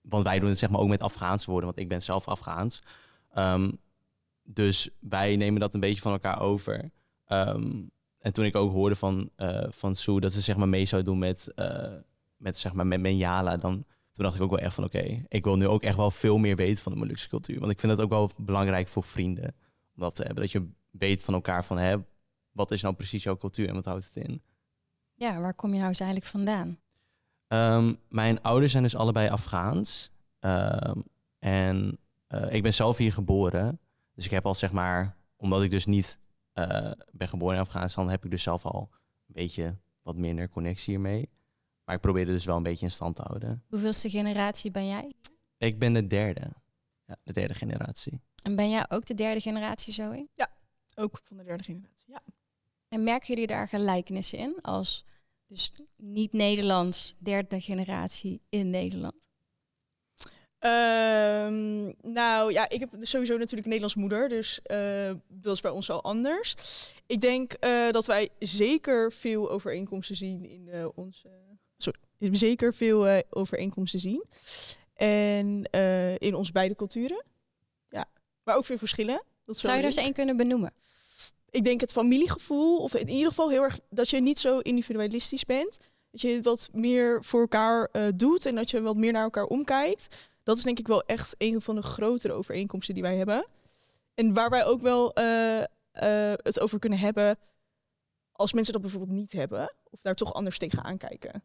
want 0.00 0.24
wij 0.24 0.38
doen 0.38 0.48
het 0.48 0.58
zeg 0.58 0.70
maar 0.70 0.80
ook 0.80 0.88
met 0.88 1.02
Afghaanse 1.02 1.50
woorden, 1.50 1.68
want 1.68 1.80
ik 1.80 1.88
ben 1.88 2.02
zelf 2.02 2.28
Afghaans. 2.28 2.82
Um, 3.38 3.78
dus 4.42 4.88
wij 5.00 5.36
nemen 5.36 5.60
dat 5.60 5.74
een 5.74 5.80
beetje 5.80 6.02
van 6.02 6.12
elkaar 6.12 6.40
over. 6.40 6.90
Um, 7.26 7.90
en 8.18 8.32
toen 8.32 8.44
ik 8.44 8.56
ook 8.56 8.72
hoorde 8.72 8.96
van, 8.96 9.30
uh, 9.36 9.64
van 9.68 9.94
Sue 9.94 10.20
dat 10.20 10.32
ze 10.32 10.40
zeg 10.40 10.56
maar 10.56 10.68
mee 10.68 10.84
zou 10.84 11.02
doen 11.02 11.18
met, 11.18 11.52
uh, 11.56 11.94
met, 12.36 12.58
zeg 12.58 12.72
maar, 12.72 12.86
met 12.86 13.00
Menjala, 13.00 13.56
dan 13.56 13.84
toen 14.12 14.24
dacht 14.24 14.36
ik 14.36 14.42
ook 14.42 14.50
wel 14.50 14.58
echt 14.58 14.74
van 14.74 14.84
oké, 14.84 14.96
okay, 14.96 15.24
ik 15.28 15.44
wil 15.44 15.56
nu 15.56 15.66
ook 15.66 15.82
echt 15.82 15.96
wel 15.96 16.10
veel 16.10 16.38
meer 16.38 16.56
weten 16.56 16.82
van 16.82 16.92
de 16.92 16.98
Molukse 16.98 17.28
cultuur. 17.28 17.60
Want 17.60 17.72
ik 17.72 17.80
vind 17.80 17.96
dat 17.96 18.04
ook 18.04 18.10
wel 18.10 18.30
belangrijk 18.36 18.88
voor 18.88 19.02
vrienden 19.02 19.54
dat 19.98 20.14
te 20.14 20.22
hebben. 20.22 20.42
Dat 20.42 20.52
je 20.52 20.68
weet 20.90 21.24
van 21.24 21.34
elkaar 21.34 21.64
van, 21.64 21.78
hè, 21.78 21.96
wat 22.50 22.70
is 22.70 22.82
nou 22.82 22.94
precies 22.94 23.22
jouw 23.22 23.36
cultuur 23.36 23.68
en 23.68 23.74
wat 23.74 23.84
houdt 23.84 24.04
het 24.04 24.16
in? 24.16 24.42
Ja, 25.14 25.40
waar 25.40 25.54
kom 25.54 25.70
je 25.70 25.76
nou 25.76 25.88
eens 25.88 26.00
eigenlijk 26.00 26.30
vandaan? 26.30 26.78
Um, 27.48 27.96
mijn 28.08 28.42
ouders 28.42 28.72
zijn 28.72 28.82
dus 28.82 28.96
allebei 28.96 29.28
Afghaans. 29.28 30.10
Um, 30.40 31.04
en 31.38 31.98
uh, 32.28 32.52
ik 32.52 32.62
ben 32.62 32.74
zelf 32.74 32.96
hier 32.96 33.12
geboren. 33.12 33.80
Dus 34.14 34.24
ik 34.24 34.30
heb 34.30 34.46
al 34.46 34.54
zeg 34.54 34.72
maar, 34.72 35.16
omdat 35.36 35.62
ik 35.62 35.70
dus 35.70 35.86
niet 35.86 36.18
uh, 36.54 36.90
ben 37.12 37.28
geboren 37.28 37.54
in 37.54 37.60
Afghanistan, 37.60 38.10
heb 38.10 38.24
ik 38.24 38.30
dus 38.30 38.42
zelf 38.42 38.64
al 38.64 38.88
een 38.92 39.34
beetje 39.34 39.76
wat 40.02 40.16
minder 40.16 40.48
connectie 40.48 40.92
hiermee. 40.92 41.28
Maar 41.84 41.94
ik 41.94 42.00
probeerde 42.00 42.32
dus 42.32 42.44
wel 42.44 42.56
een 42.56 42.62
beetje 42.62 42.84
in 42.84 42.92
stand 42.92 43.16
te 43.16 43.22
houden. 43.22 43.62
Hoeveelste 43.68 44.10
generatie 44.10 44.70
ben 44.70 44.86
jij? 44.86 45.12
Ik 45.56 45.78
ben 45.78 45.92
de 45.92 46.06
derde. 46.06 46.52
Ja, 47.08 47.16
de 47.24 47.32
derde 47.32 47.54
generatie. 47.54 48.20
En 48.42 48.56
ben 48.56 48.70
jij 48.70 48.84
ook 48.88 49.06
de 49.06 49.14
derde 49.14 49.40
generatie 49.40 49.92
zo 49.92 50.10
in? 50.10 50.28
Ja, 50.34 50.50
ook 50.94 51.20
van 51.24 51.36
de 51.36 51.44
derde 51.44 51.64
generatie, 51.64 52.04
ja. 52.06 52.22
En 52.88 53.02
merken 53.02 53.28
jullie 53.28 53.46
daar 53.46 53.68
gelijkenissen 53.68 54.38
in 54.38 54.58
als 54.62 55.04
dus 55.46 55.72
niet-Nederlands 55.96 57.14
derde 57.18 57.60
generatie 57.60 58.40
in 58.48 58.70
Nederland? 58.70 59.28
Um, 60.60 61.94
nou 62.12 62.52
ja, 62.52 62.68
ik 62.68 62.80
heb 62.80 62.90
sowieso 63.00 63.32
natuurlijk 63.32 63.52
een 63.52 63.78
Nederlands 63.78 63.94
moeder, 63.94 64.28
dus 64.28 64.60
uh, 64.66 65.12
dat 65.28 65.54
is 65.54 65.60
bij 65.60 65.70
ons 65.70 65.86
wel 65.86 66.02
anders. 66.02 66.54
Ik 67.06 67.20
denk 67.20 67.56
uh, 67.64 67.90
dat 67.90 68.06
wij 68.06 68.28
zeker 68.38 69.12
veel 69.12 69.50
overeenkomsten 69.50 70.16
zien 70.16 70.44
in 70.44 70.66
uh, 70.66 70.88
onze. 70.94 71.28
Sorry, 71.76 72.00
zeker 72.18 72.74
veel 72.74 73.22
overeenkomsten 73.30 74.00
zien. 74.00 74.24
En 74.98 75.62
in 76.18 76.34
onze 76.34 76.52
beide 76.52 76.74
culturen. 76.74 77.24
Maar 78.48 78.56
ook 78.56 78.64
veel 78.64 78.78
verschillen. 78.78 79.22
Dat 79.44 79.56
Zou 79.56 79.72
je 79.72 79.78
er 79.78 79.84
eens 79.84 79.96
één 79.96 80.12
kunnen 80.12 80.36
benoemen? 80.36 80.72
Ik 81.50 81.64
denk 81.64 81.80
het 81.80 81.92
familiegevoel, 81.92 82.78
of 82.78 82.94
in 82.94 83.08
ieder 83.08 83.28
geval 83.28 83.50
heel 83.50 83.62
erg 83.62 83.80
dat 83.90 84.10
je 84.10 84.20
niet 84.20 84.38
zo 84.38 84.58
individualistisch 84.58 85.44
bent. 85.44 85.78
Dat 86.10 86.20
je 86.20 86.42
wat 86.42 86.68
meer 86.72 87.24
voor 87.24 87.40
elkaar 87.40 87.88
uh, 87.92 88.08
doet 88.14 88.46
en 88.46 88.54
dat 88.54 88.70
je 88.70 88.82
wat 88.82 88.96
meer 88.96 89.12
naar 89.12 89.22
elkaar 89.22 89.44
omkijkt. 89.44 90.16
Dat 90.42 90.56
is 90.56 90.62
denk 90.62 90.78
ik 90.78 90.86
wel 90.86 91.02
echt 91.02 91.34
een 91.38 91.60
van 91.60 91.74
de 91.74 91.82
grotere 91.82 92.32
overeenkomsten 92.32 92.94
die 92.94 93.02
wij 93.02 93.16
hebben. 93.16 93.46
En 94.14 94.34
waar 94.34 94.50
wij 94.50 94.64
ook 94.64 94.80
wel 94.80 95.18
uh, 95.20 95.62
het 96.42 96.60
over 96.60 96.78
kunnen 96.78 96.98
hebben 96.98 97.38
als 98.32 98.52
mensen 98.52 98.72
dat 98.72 98.82
bijvoorbeeld 98.82 99.18
niet 99.18 99.32
hebben. 99.32 99.72
Of 99.90 100.00
daar 100.00 100.14
toch 100.14 100.34
anders 100.34 100.58
tegen 100.58 100.84
aankijken. 100.84 101.42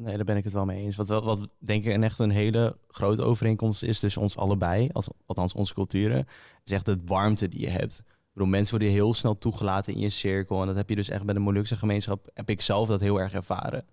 Nee, 0.00 0.16
daar 0.16 0.24
ben 0.24 0.36
ik 0.36 0.44
het 0.44 0.52
wel 0.52 0.64
mee 0.64 0.82
eens. 0.82 0.96
Wat, 0.96 1.08
wat, 1.08 1.24
wat 1.24 1.48
denk 1.58 1.84
ik 1.84 2.02
echt 2.02 2.18
een 2.18 2.30
hele 2.30 2.76
grote 2.88 3.22
overeenkomst 3.22 3.82
is 3.82 3.98
tussen 3.98 4.22
ons 4.22 4.36
allebei, 4.36 4.88
althans 5.26 5.54
onze 5.54 5.74
culturen, 5.74 6.26
is 6.64 6.72
echt 6.72 6.86
het 6.86 7.00
warmte 7.04 7.48
die 7.48 7.60
je 7.60 7.68
hebt. 7.68 8.02
Ik 8.34 8.46
mensen 8.46 8.78
worden 8.78 8.94
heel 8.94 9.14
snel 9.14 9.38
toegelaten 9.38 9.94
in 9.94 10.00
je 10.00 10.08
cirkel. 10.08 10.60
En 10.60 10.66
dat 10.66 10.76
heb 10.76 10.88
je 10.88 10.94
dus 10.94 11.08
echt 11.08 11.24
bij 11.24 11.34
de 11.34 11.40
Molukse 11.40 11.76
gemeenschap, 11.76 12.30
heb 12.34 12.50
ik 12.50 12.60
zelf 12.60 12.88
dat 12.88 13.00
heel 13.00 13.20
erg 13.20 13.32
ervaren. 13.32 13.84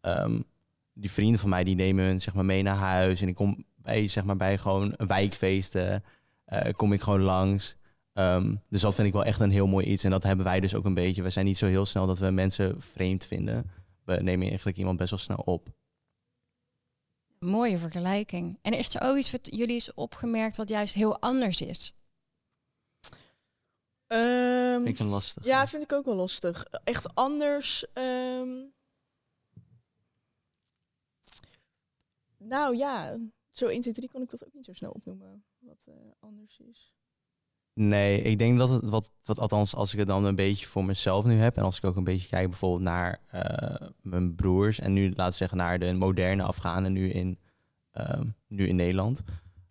Um, 0.00 0.44
die 0.92 1.10
vrienden 1.10 1.40
van 1.40 1.48
mij, 1.48 1.64
die 1.64 1.74
nemen 1.74 2.04
hun 2.04 2.20
zeg 2.20 2.34
maar, 2.34 2.44
mee 2.44 2.62
naar 2.62 2.76
huis. 2.76 3.20
En 3.20 3.28
ik 3.28 3.34
kom 3.34 3.64
bij, 3.76 4.08
zeg 4.08 4.24
maar, 4.24 4.36
bij 4.36 4.58
gewoon 4.58 4.94
wijkfeesten, 4.96 6.04
uh, 6.48 6.60
kom 6.76 6.92
ik 6.92 7.02
gewoon 7.02 7.22
langs. 7.22 7.76
Um, 8.12 8.60
dus 8.68 8.80
dat 8.80 8.94
vind 8.94 9.06
ik 9.06 9.12
wel 9.12 9.24
echt 9.24 9.40
een 9.40 9.50
heel 9.50 9.66
mooi 9.66 9.86
iets. 9.86 10.04
En 10.04 10.10
dat 10.10 10.22
hebben 10.22 10.44
wij 10.44 10.60
dus 10.60 10.74
ook 10.74 10.84
een 10.84 10.94
beetje. 10.94 11.22
We 11.22 11.30
zijn 11.30 11.46
niet 11.46 11.58
zo 11.58 11.66
heel 11.66 11.86
snel 11.86 12.06
dat 12.06 12.18
we 12.18 12.30
mensen 12.30 12.74
vreemd 12.78 13.26
vinden 13.26 13.70
we 14.04 14.22
nemen 14.22 14.48
eigenlijk 14.48 14.78
iemand 14.78 14.98
best 14.98 15.10
wel 15.10 15.18
snel 15.18 15.42
op. 15.44 15.68
Mooie 17.38 17.78
vergelijking. 17.78 18.58
En 18.62 18.72
is 18.72 18.94
er 18.94 19.02
ook 19.02 19.16
iets 19.16 19.30
wat 19.30 19.48
jullie 19.56 19.76
is 19.76 19.94
opgemerkt 19.94 20.56
wat 20.56 20.68
juist 20.68 20.94
heel 20.94 21.20
anders 21.20 21.60
is? 21.60 21.94
Um, 24.06 24.84
vind 24.84 24.94
ik 24.94 24.98
een 24.98 25.06
lastig. 25.06 25.44
Ja, 25.44 25.66
vind 25.66 25.82
ik 25.82 25.92
ook 25.92 26.04
wel 26.04 26.14
lastig. 26.14 26.64
Echt 26.84 27.14
anders. 27.14 27.86
Um, 27.94 28.72
nou 32.36 32.76
ja, 32.76 33.18
zo 33.50 33.66
1, 33.66 33.80
2, 33.80 33.92
3 33.94 34.10
kon 34.10 34.22
ik 34.22 34.30
dat 34.30 34.46
ook 34.46 34.52
niet 34.52 34.64
zo 34.64 34.72
snel 34.72 34.90
opnoemen. 34.90 35.44
Wat 35.58 35.84
eh, 35.88 35.94
anders 36.20 36.58
is. 36.58 36.94
Nee, 37.74 38.22
ik 38.22 38.38
denk 38.38 38.58
dat 38.58 38.70
het 38.70 38.84
wat, 38.84 39.10
wat, 39.24 39.38
althans 39.38 39.74
als 39.74 39.92
ik 39.92 39.98
het 39.98 40.08
dan 40.08 40.24
een 40.24 40.34
beetje 40.34 40.66
voor 40.66 40.84
mezelf 40.84 41.24
nu 41.24 41.38
heb 41.38 41.56
en 41.56 41.62
als 41.62 41.76
ik 41.76 41.84
ook 41.84 41.96
een 41.96 42.04
beetje 42.04 42.28
kijk 42.28 42.48
bijvoorbeeld 42.48 42.82
naar 42.82 43.20
eh, 43.30 43.88
mijn 44.02 44.34
broers 44.34 44.80
en 44.80 44.92
nu 44.92 45.08
laten 45.08 45.26
we 45.26 45.32
zeggen 45.32 45.58
naar 45.58 45.78
de 45.78 45.92
moderne 45.92 46.42
Afghanen 46.42 46.92
nu 46.92 47.10
in, 47.10 47.38
ehm, 47.90 48.24
nu 48.48 48.68
in 48.68 48.76
Nederland, 48.76 49.22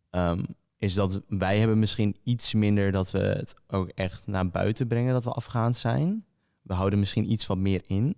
ehm, 0.09 0.43
is 0.77 0.93
dat 0.93 1.21
wij 1.27 1.59
hebben 1.59 1.79
misschien 1.79 2.15
iets 2.23 2.53
minder 2.53 2.91
dat 2.91 3.11
we 3.11 3.19
het 3.19 3.55
ook 3.67 3.89
echt 3.89 4.27
naar 4.27 4.49
buiten 4.49 4.87
brengen 4.87 5.13
dat 5.13 5.23
we 5.23 5.31
Afghaans 5.31 5.79
zijn. 5.79 6.25
We 6.61 6.73
houden 6.73 6.99
misschien 6.99 7.31
iets 7.31 7.47
wat 7.47 7.57
meer 7.57 7.81
in. 7.87 8.17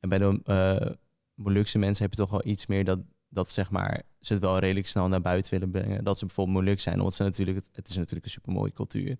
En 0.00 0.08
bij 0.08 0.18
de 0.18 0.40
uh, 0.44 0.94
Molukse 1.34 1.78
mensen 1.78 2.02
heb 2.02 2.12
je 2.12 2.20
toch 2.20 2.30
wel 2.30 2.46
iets 2.46 2.66
meer 2.66 2.84
dat, 2.84 2.98
dat 3.28 3.50
zeg 3.50 3.70
maar, 3.70 4.02
ze 4.26 4.32
het 4.32 4.42
wel 4.42 4.58
redelijk 4.58 4.86
snel 4.86 5.08
naar 5.08 5.20
buiten 5.20 5.52
willen 5.52 5.70
brengen. 5.70 6.04
Dat 6.04 6.18
ze 6.18 6.26
bijvoorbeeld 6.26 6.56
moeilijk 6.56 6.80
zijn, 6.80 6.98
want 6.98 7.14
ze 7.14 7.22
natuurlijk, 7.22 7.66
het 7.72 7.88
is 7.88 7.96
natuurlijk 7.96 8.24
een 8.24 8.30
supermooie 8.30 8.72
cultuur. 8.72 9.18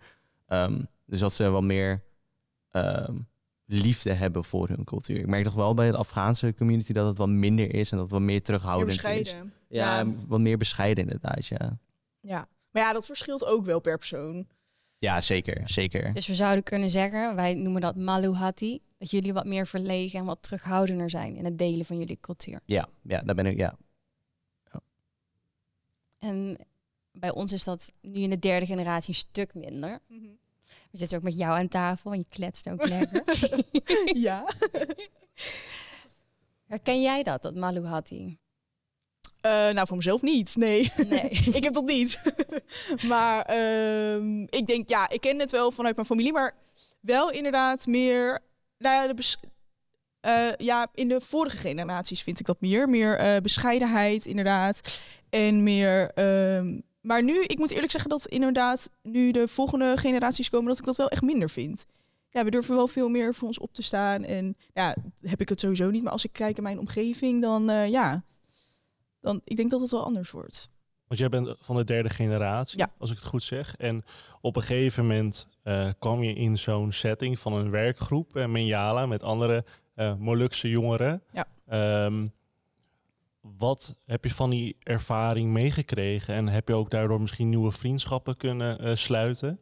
Um, 0.48 0.86
dus 1.06 1.18
dat 1.20 1.32
ze 1.32 1.48
wat 1.48 1.62
meer 1.62 2.02
um, 2.70 3.28
liefde 3.66 4.12
hebben 4.12 4.44
voor 4.44 4.68
hun 4.68 4.84
cultuur. 4.84 5.18
Ik 5.18 5.26
merk 5.26 5.44
toch 5.44 5.54
wel 5.54 5.74
bij 5.74 5.90
de 5.90 5.96
Afghaanse 5.96 6.54
community 6.54 6.92
dat 6.92 7.06
het 7.06 7.18
wat 7.18 7.28
minder 7.28 7.74
is 7.74 7.90
en 7.90 7.96
dat 7.96 8.06
het 8.06 8.14
wat 8.14 8.22
meer 8.22 8.42
terughoudend 8.42 9.02
meer 9.02 9.18
is. 9.18 9.34
Ja, 9.68 9.98
ja, 9.98 10.12
wat 10.26 10.40
meer 10.40 10.58
bescheiden 10.58 11.04
inderdaad, 11.04 11.46
ja. 11.46 11.78
Ja, 12.20 12.46
maar 12.70 12.82
ja, 12.82 12.92
dat 12.92 13.06
verschilt 13.06 13.44
ook 13.44 13.64
wel 13.64 13.80
per 13.80 13.98
persoon. 13.98 14.46
Ja, 14.98 15.20
zeker, 15.20 15.60
zeker. 15.64 16.14
Dus 16.14 16.26
we 16.26 16.34
zouden 16.34 16.64
kunnen 16.64 16.88
zeggen, 16.88 17.34
wij 17.34 17.54
noemen 17.54 17.80
dat 17.80 17.96
maluhati, 17.96 18.80
dat 18.98 19.10
jullie 19.10 19.32
wat 19.32 19.46
meer 19.46 19.66
verlegen 19.66 20.18
en 20.18 20.24
wat 20.24 20.42
terughoudender 20.42 21.10
zijn 21.10 21.36
in 21.36 21.44
het 21.44 21.58
delen 21.58 21.84
van 21.84 21.98
jullie 21.98 22.18
cultuur. 22.20 22.60
Ja, 22.64 22.88
ja 23.02 23.20
daar 23.20 23.34
ben 23.34 23.46
ik, 23.46 23.56
ja. 23.56 23.76
En 26.22 26.58
bij 27.12 27.30
ons 27.30 27.52
is 27.52 27.64
dat 27.64 27.92
nu 28.00 28.20
in 28.20 28.30
de 28.30 28.38
derde 28.38 28.66
generatie 28.66 29.08
een 29.08 29.20
stuk 29.30 29.54
minder. 29.54 29.98
Mm 30.08 30.18
-hmm. 30.18 30.38
We 30.90 30.98
zitten 30.98 31.18
ook 31.18 31.24
met 31.24 31.36
jou 31.36 31.58
aan 31.58 31.68
tafel 31.68 32.12
en 32.12 32.18
je 32.18 32.26
kletst 32.28 32.70
ook 32.70 32.86
lekker. 32.94 33.24
ja. 34.28 34.48
Herken 36.66 37.02
jij 37.02 37.22
dat, 37.22 37.42
dat 37.42 37.54
maluhati? 37.54 38.38
Uh, 39.46 39.70
nou, 39.70 39.86
voor 39.86 39.96
mezelf 39.96 40.22
niet. 40.22 40.56
Nee, 40.56 40.92
nee. 40.96 41.30
ik 41.58 41.64
heb 41.64 41.72
dat 41.72 41.84
niet. 41.84 42.20
maar 43.08 43.50
uh, 43.50 44.40
ik 44.48 44.66
denk, 44.66 44.88
ja, 44.88 45.08
ik 45.08 45.20
ken 45.20 45.38
het 45.38 45.50
wel 45.50 45.70
vanuit 45.70 45.94
mijn 45.94 46.06
familie, 46.06 46.32
maar 46.32 46.54
wel 47.00 47.30
inderdaad 47.30 47.86
meer. 47.86 48.40
Nou 48.78 48.94
ja, 48.94 49.12
de 49.12 49.34
uh, 50.26 50.52
ja, 50.56 50.88
in 50.94 51.08
de 51.08 51.20
vorige 51.20 51.56
generaties 51.56 52.22
vind 52.22 52.40
ik 52.40 52.46
dat 52.46 52.60
meer. 52.60 52.88
Meer 52.88 53.20
uh, 53.20 53.40
bescheidenheid, 53.40 54.26
inderdaad. 54.26 55.02
En 55.30 55.62
meer. 55.62 56.10
Uh, 56.18 56.80
maar 57.00 57.22
nu, 57.22 57.42
ik 57.42 57.58
moet 57.58 57.70
eerlijk 57.70 57.92
zeggen 57.92 58.10
dat 58.10 58.26
inderdaad, 58.26 58.90
nu 59.02 59.30
de 59.30 59.48
volgende 59.48 59.96
generaties 59.96 60.48
komen, 60.48 60.68
dat 60.68 60.78
ik 60.78 60.84
dat 60.84 60.96
wel 60.96 61.08
echt 61.08 61.22
minder 61.22 61.50
vind. 61.50 61.84
Ja, 62.30 62.44
we 62.44 62.50
durven 62.50 62.74
wel 62.74 62.88
veel 62.88 63.08
meer 63.08 63.34
voor 63.34 63.48
ons 63.48 63.58
op 63.58 63.74
te 63.74 63.82
staan. 63.82 64.24
En 64.24 64.56
ja, 64.72 64.96
heb 65.20 65.40
ik 65.40 65.48
het 65.48 65.60
sowieso 65.60 65.90
niet. 65.90 66.02
Maar 66.02 66.12
als 66.12 66.24
ik 66.24 66.32
kijk 66.32 66.56
in 66.56 66.62
mijn 66.62 66.78
omgeving, 66.78 67.42
dan 67.42 67.70
uh, 67.70 67.88
ja 67.88 68.22
dan 69.22 69.40
ik 69.44 69.56
denk 69.56 69.70
dat 69.70 69.80
het 69.80 69.90
wel 69.90 70.04
anders 70.04 70.30
wordt. 70.30 70.70
Want 71.06 71.20
jij 71.20 71.28
bent 71.28 71.58
van 71.60 71.76
de 71.76 71.84
derde 71.84 72.10
generatie, 72.10 72.78
ja. 72.78 72.92
als 72.98 73.10
ik 73.10 73.16
het 73.16 73.24
goed 73.24 73.42
zeg. 73.42 73.76
En 73.76 74.04
op 74.40 74.56
een 74.56 74.62
gegeven 74.62 75.06
moment 75.06 75.48
uh, 75.64 75.88
kwam 75.98 76.22
je 76.22 76.32
in 76.32 76.58
zo'n 76.58 76.92
setting 76.92 77.38
van 77.38 77.52
een 77.52 77.70
werkgroep, 77.70 78.36
uh, 78.36 78.46
Menjala, 78.46 79.06
met 79.06 79.22
andere 79.22 79.64
uh, 79.96 80.14
Molukse 80.16 80.68
jongeren. 80.68 81.22
Ja. 81.32 81.46
Um, 82.04 82.32
wat 83.40 83.98
heb 84.04 84.24
je 84.24 84.30
van 84.30 84.50
die 84.50 84.76
ervaring 84.78 85.52
meegekregen? 85.52 86.34
En 86.34 86.48
heb 86.48 86.68
je 86.68 86.74
ook 86.74 86.90
daardoor 86.90 87.20
misschien 87.20 87.48
nieuwe 87.48 87.72
vriendschappen 87.72 88.36
kunnen 88.36 88.98
sluiten? 88.98 89.60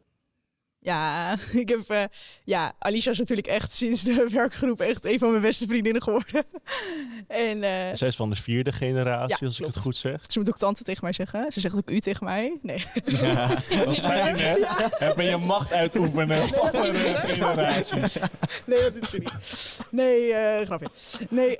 Ja, 0.83 1.35
ik 1.51 1.69
heb. 1.69 1.91
Uh, 1.91 2.03
ja, 2.43 2.73
Alicia 2.79 3.11
is 3.11 3.19
natuurlijk 3.19 3.47
echt 3.47 3.71
sinds 3.71 4.03
de 4.03 4.27
werkgroep 4.31 4.79
echt 4.79 5.05
een 5.05 5.19
van 5.19 5.29
mijn 5.29 5.41
beste 5.41 5.67
vriendinnen 5.67 6.01
geworden. 6.01 6.43
en, 7.27 7.57
uh, 7.57 7.69
Zij 7.93 8.07
is 8.07 8.15
van 8.15 8.29
de 8.29 8.35
vierde 8.35 8.71
generatie, 8.71 9.37
ja, 9.39 9.45
als 9.45 9.57
klopt. 9.57 9.59
ik 9.59 9.65
het 9.65 9.77
goed 9.77 9.95
zeg. 9.95 10.21
Ze 10.27 10.39
moet 10.39 10.49
ook 10.49 10.57
tante 10.57 10.83
tegen 10.83 11.03
mij 11.03 11.13
zeggen. 11.13 11.51
Ze 11.51 11.59
zegt 11.59 11.75
ook 11.75 11.89
u 11.89 11.99
tegen 11.99 12.25
mij. 12.25 12.57
Nee. 12.61 12.85
Ja, 13.05 13.47
dat 13.85 13.95
zijn 13.95 14.37
hè? 14.37 14.55
Ja. 14.55 14.89
Heb 14.89 15.19
je 15.19 15.37
macht 15.37 15.73
uitoefenen 15.73 16.27
nee, 16.27 16.43
op 16.43 16.53
andere 16.53 17.15
generaties? 17.15 18.17
Nee, 18.65 18.81
dat 18.81 18.93
doet 18.93 19.07
ze 19.07 19.17
niet. 19.17 19.79
Nee, 19.89 20.27
uh, 20.27 20.65
grapje. 20.65 20.87
Nee, 21.29 21.57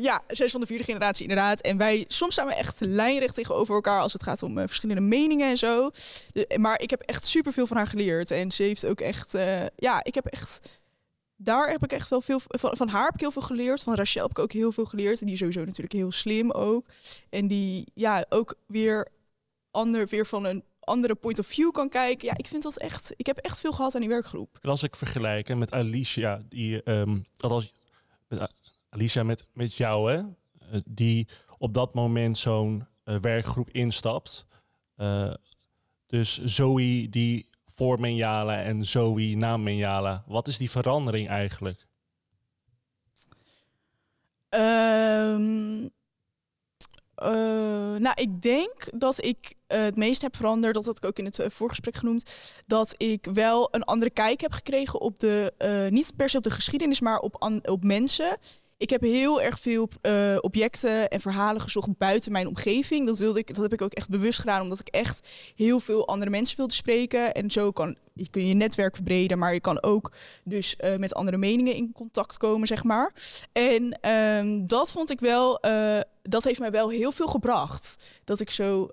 ja, 0.00 0.22
zij 0.28 0.46
is 0.46 0.52
van 0.52 0.60
de 0.60 0.66
vierde 0.66 0.84
generatie 0.84 1.22
inderdaad. 1.22 1.60
En 1.60 1.76
wij, 1.76 2.04
soms 2.08 2.32
staan 2.32 2.46
we 2.46 2.54
echt 2.54 2.80
lijnrecht 2.80 3.34
tegenover 3.34 3.74
elkaar 3.74 4.00
als 4.00 4.12
het 4.12 4.22
gaat 4.22 4.42
om 4.42 4.58
verschillende 4.58 5.02
meningen 5.02 5.50
en 5.50 5.58
zo. 5.58 5.90
Maar 6.56 6.80
ik 6.80 6.90
heb 6.90 7.00
echt 7.00 7.26
superveel 7.26 7.66
van 7.66 7.76
haar 7.76 7.86
geleerd. 7.86 8.30
En 8.30 8.51
ze 8.52 8.62
heeft 8.62 8.86
ook 8.86 9.00
echt, 9.00 9.34
uh, 9.34 9.66
ja, 9.76 10.04
ik 10.04 10.14
heb 10.14 10.26
echt, 10.26 10.80
daar 11.36 11.70
heb 11.70 11.84
ik 11.84 11.92
echt 11.92 12.08
wel 12.08 12.20
veel 12.20 12.40
van, 12.40 12.76
van 12.76 12.88
haar 12.88 13.04
heb 13.04 13.14
ik 13.14 13.20
heel 13.20 13.30
veel 13.30 13.42
geleerd. 13.42 13.82
Van 13.82 13.94
Rachel 13.94 14.22
heb 14.22 14.30
ik 14.30 14.38
ook 14.38 14.52
heel 14.52 14.72
veel 14.72 14.84
geleerd. 14.84 15.20
En 15.20 15.24
die 15.24 15.34
is 15.34 15.40
sowieso 15.40 15.64
natuurlijk 15.64 15.92
heel 15.92 16.12
slim 16.12 16.50
ook. 16.50 16.86
En 17.30 17.46
die, 17.46 17.86
ja, 17.94 18.24
ook 18.28 18.54
weer 18.66 19.08
ander, 19.70 20.06
weer 20.06 20.26
van 20.26 20.44
een 20.44 20.64
andere 20.80 21.14
point 21.14 21.38
of 21.38 21.46
view 21.46 21.70
kan 21.70 21.88
kijken. 21.88 22.28
Ja, 22.28 22.36
ik 22.36 22.46
vind 22.46 22.62
dat 22.62 22.78
echt, 22.78 23.12
ik 23.16 23.26
heb 23.26 23.36
echt 23.36 23.60
veel 23.60 23.72
gehad 23.72 23.94
aan 23.94 24.00
die 24.00 24.10
werkgroep. 24.10 24.58
En 24.60 24.70
als 24.70 24.82
ik 24.82 24.96
vergelijk 24.96 25.54
met 25.56 25.72
Alicia, 25.72 26.42
die, 26.48 26.90
um, 26.90 27.24
als 27.38 27.72
met 28.28 28.54
Alicia 28.88 29.22
met, 29.22 29.48
met 29.52 29.74
jou, 29.74 30.12
hè, 30.12 30.22
die 30.84 31.28
op 31.58 31.74
dat 31.74 31.94
moment 31.94 32.38
zo'n 32.38 32.86
uh, 33.04 33.16
werkgroep 33.20 33.70
instapt. 33.70 34.46
Dus 36.06 36.42
Zoe 36.44 37.08
die 37.08 37.46
voor 37.72 38.00
Menjala 38.00 38.62
en 38.62 38.84
Zoe 38.84 39.36
na 39.36 39.56
Menjala. 39.56 40.24
Wat 40.26 40.48
is 40.48 40.58
die 40.58 40.70
verandering 40.70 41.28
eigenlijk? 41.28 41.86
Um, 44.54 45.82
uh, 45.84 47.28
nou, 47.98 48.12
ik 48.14 48.42
denk 48.42 48.88
dat 48.94 49.24
ik 49.24 49.54
uh, 49.68 49.82
het 49.82 49.96
meest 49.96 50.22
heb 50.22 50.36
veranderd, 50.36 50.74
dat 50.74 50.84
had 50.84 50.96
ik 50.96 51.04
ook 51.04 51.18
in 51.18 51.24
het 51.24 51.38
uh, 51.38 51.46
voorgesprek 51.48 51.94
genoemd, 51.94 52.54
dat 52.66 52.94
ik 52.96 53.28
wel 53.32 53.68
een 53.70 53.84
andere 53.84 54.10
kijk 54.10 54.40
heb 54.40 54.52
gekregen 54.52 55.00
op 55.00 55.18
de, 55.18 55.52
niet 55.90 56.12
per 56.16 56.28
se 56.28 56.36
op 56.36 56.42
de 56.42 56.50
geschiedenis, 56.50 57.00
maar 57.00 57.18
op, 57.18 57.60
op 57.64 57.84
mensen. 57.84 58.36
Ik 58.82 58.90
heb 58.90 59.00
heel 59.00 59.42
erg 59.42 59.60
veel 59.60 59.88
uh, 60.02 60.36
objecten 60.40 61.08
en 61.08 61.20
verhalen 61.20 61.60
gezocht 61.60 61.98
buiten 61.98 62.32
mijn 62.32 62.46
omgeving. 62.46 63.06
Dat, 63.06 63.18
wilde 63.18 63.38
ik, 63.38 63.54
dat 63.54 63.62
heb 63.62 63.72
ik 63.72 63.82
ook 63.82 63.92
echt 63.92 64.08
bewust 64.08 64.38
gedaan, 64.38 64.62
omdat 64.62 64.80
ik 64.80 64.88
echt 64.88 65.28
heel 65.54 65.80
veel 65.80 66.08
andere 66.08 66.30
mensen 66.30 66.56
wilde 66.56 66.72
spreken. 66.72 67.34
En 67.34 67.50
zo 67.50 67.70
kan 67.70 67.96
je, 68.12 68.30
kun 68.30 68.46
je 68.46 68.54
netwerk 68.54 68.94
verbreden, 68.94 69.38
maar 69.38 69.54
je 69.54 69.60
kan 69.60 69.82
ook 69.82 70.12
dus 70.44 70.76
uh, 70.80 70.96
met 70.96 71.14
andere 71.14 71.36
meningen 71.36 71.74
in 71.74 71.92
contact 71.92 72.36
komen, 72.36 72.66
zeg 72.66 72.84
maar. 72.84 73.14
En 73.52 74.10
um, 74.10 74.66
dat 74.66 74.92
vond 74.92 75.10
ik 75.10 75.20
wel, 75.20 75.66
uh, 75.66 76.00
dat 76.22 76.44
heeft 76.44 76.60
mij 76.60 76.70
wel 76.70 76.88
heel 76.88 77.12
veel 77.12 77.28
gebracht. 77.28 78.20
Dat 78.24 78.40
ik 78.40 78.50
zo, 78.50 78.88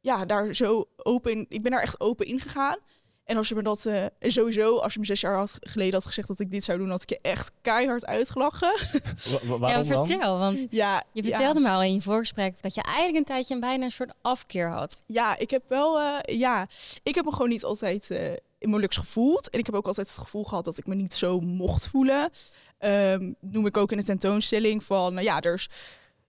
ja, 0.00 0.24
daar 0.24 0.54
zo 0.54 0.84
open, 0.96 1.46
ik 1.48 1.62
ben 1.62 1.70
daar 1.70 1.82
echt 1.82 2.00
open 2.00 2.26
in 2.26 2.40
gegaan. 2.40 2.78
En 3.24 3.36
als 3.36 3.48
je 3.48 3.54
me 3.54 3.62
dat 3.62 3.84
uh, 3.86 4.04
sowieso, 4.20 4.78
als 4.78 4.92
je 4.92 4.98
me 4.98 5.06
zes 5.06 5.20
jaar 5.20 5.36
had, 5.36 5.56
geleden 5.60 5.94
had 5.94 6.06
gezegd 6.06 6.28
dat 6.28 6.40
ik 6.40 6.50
dit 6.50 6.64
zou 6.64 6.78
doen, 6.78 6.90
had 6.90 7.02
ik 7.02 7.08
je 7.08 7.18
echt 7.22 7.52
keihard 7.60 8.06
uitgelachen. 8.06 8.74
Wa 9.58 9.68
ja, 9.68 9.84
vertel, 9.84 10.18
dan? 10.18 10.38
want 10.38 10.66
ja, 10.70 11.02
je 11.12 11.22
vertelde 11.22 11.60
ja. 11.60 11.68
me 11.68 11.74
al 11.74 11.82
in 11.82 11.94
je 11.94 12.02
voorgesprek 12.02 12.62
dat 12.62 12.74
je 12.74 12.82
eigenlijk 12.82 13.16
een 13.16 13.24
tijdje 13.24 13.54
een 13.54 13.60
bijna 13.60 13.84
een 13.84 13.90
soort 13.90 14.14
afkeer 14.22 14.68
had. 14.68 15.02
Ja, 15.06 15.38
ik 15.38 15.50
heb 15.50 15.62
wel, 15.68 16.00
uh, 16.00 16.16
ja, 16.24 16.68
ik 17.02 17.14
heb 17.14 17.24
me 17.24 17.32
gewoon 17.32 17.48
niet 17.48 17.64
altijd 17.64 18.10
uh, 18.10 18.32
in 18.58 18.70
Molux 18.70 18.96
gevoeld. 18.96 19.50
En 19.50 19.58
ik 19.58 19.66
heb 19.66 19.74
ook 19.74 19.86
altijd 19.86 20.08
het 20.08 20.18
gevoel 20.18 20.44
gehad 20.44 20.64
dat 20.64 20.78
ik 20.78 20.86
me 20.86 20.94
niet 20.94 21.14
zo 21.14 21.40
mocht 21.40 21.88
voelen. 21.88 22.30
Um, 22.78 23.34
noem 23.40 23.66
ik 23.66 23.76
ook 23.76 23.90
in 23.90 23.98
de 23.98 24.04
tentoonstelling 24.04 24.84
van, 24.84 25.14
nou 25.14 25.26
ja, 25.26 25.40
er 25.40 25.54
is 25.54 25.68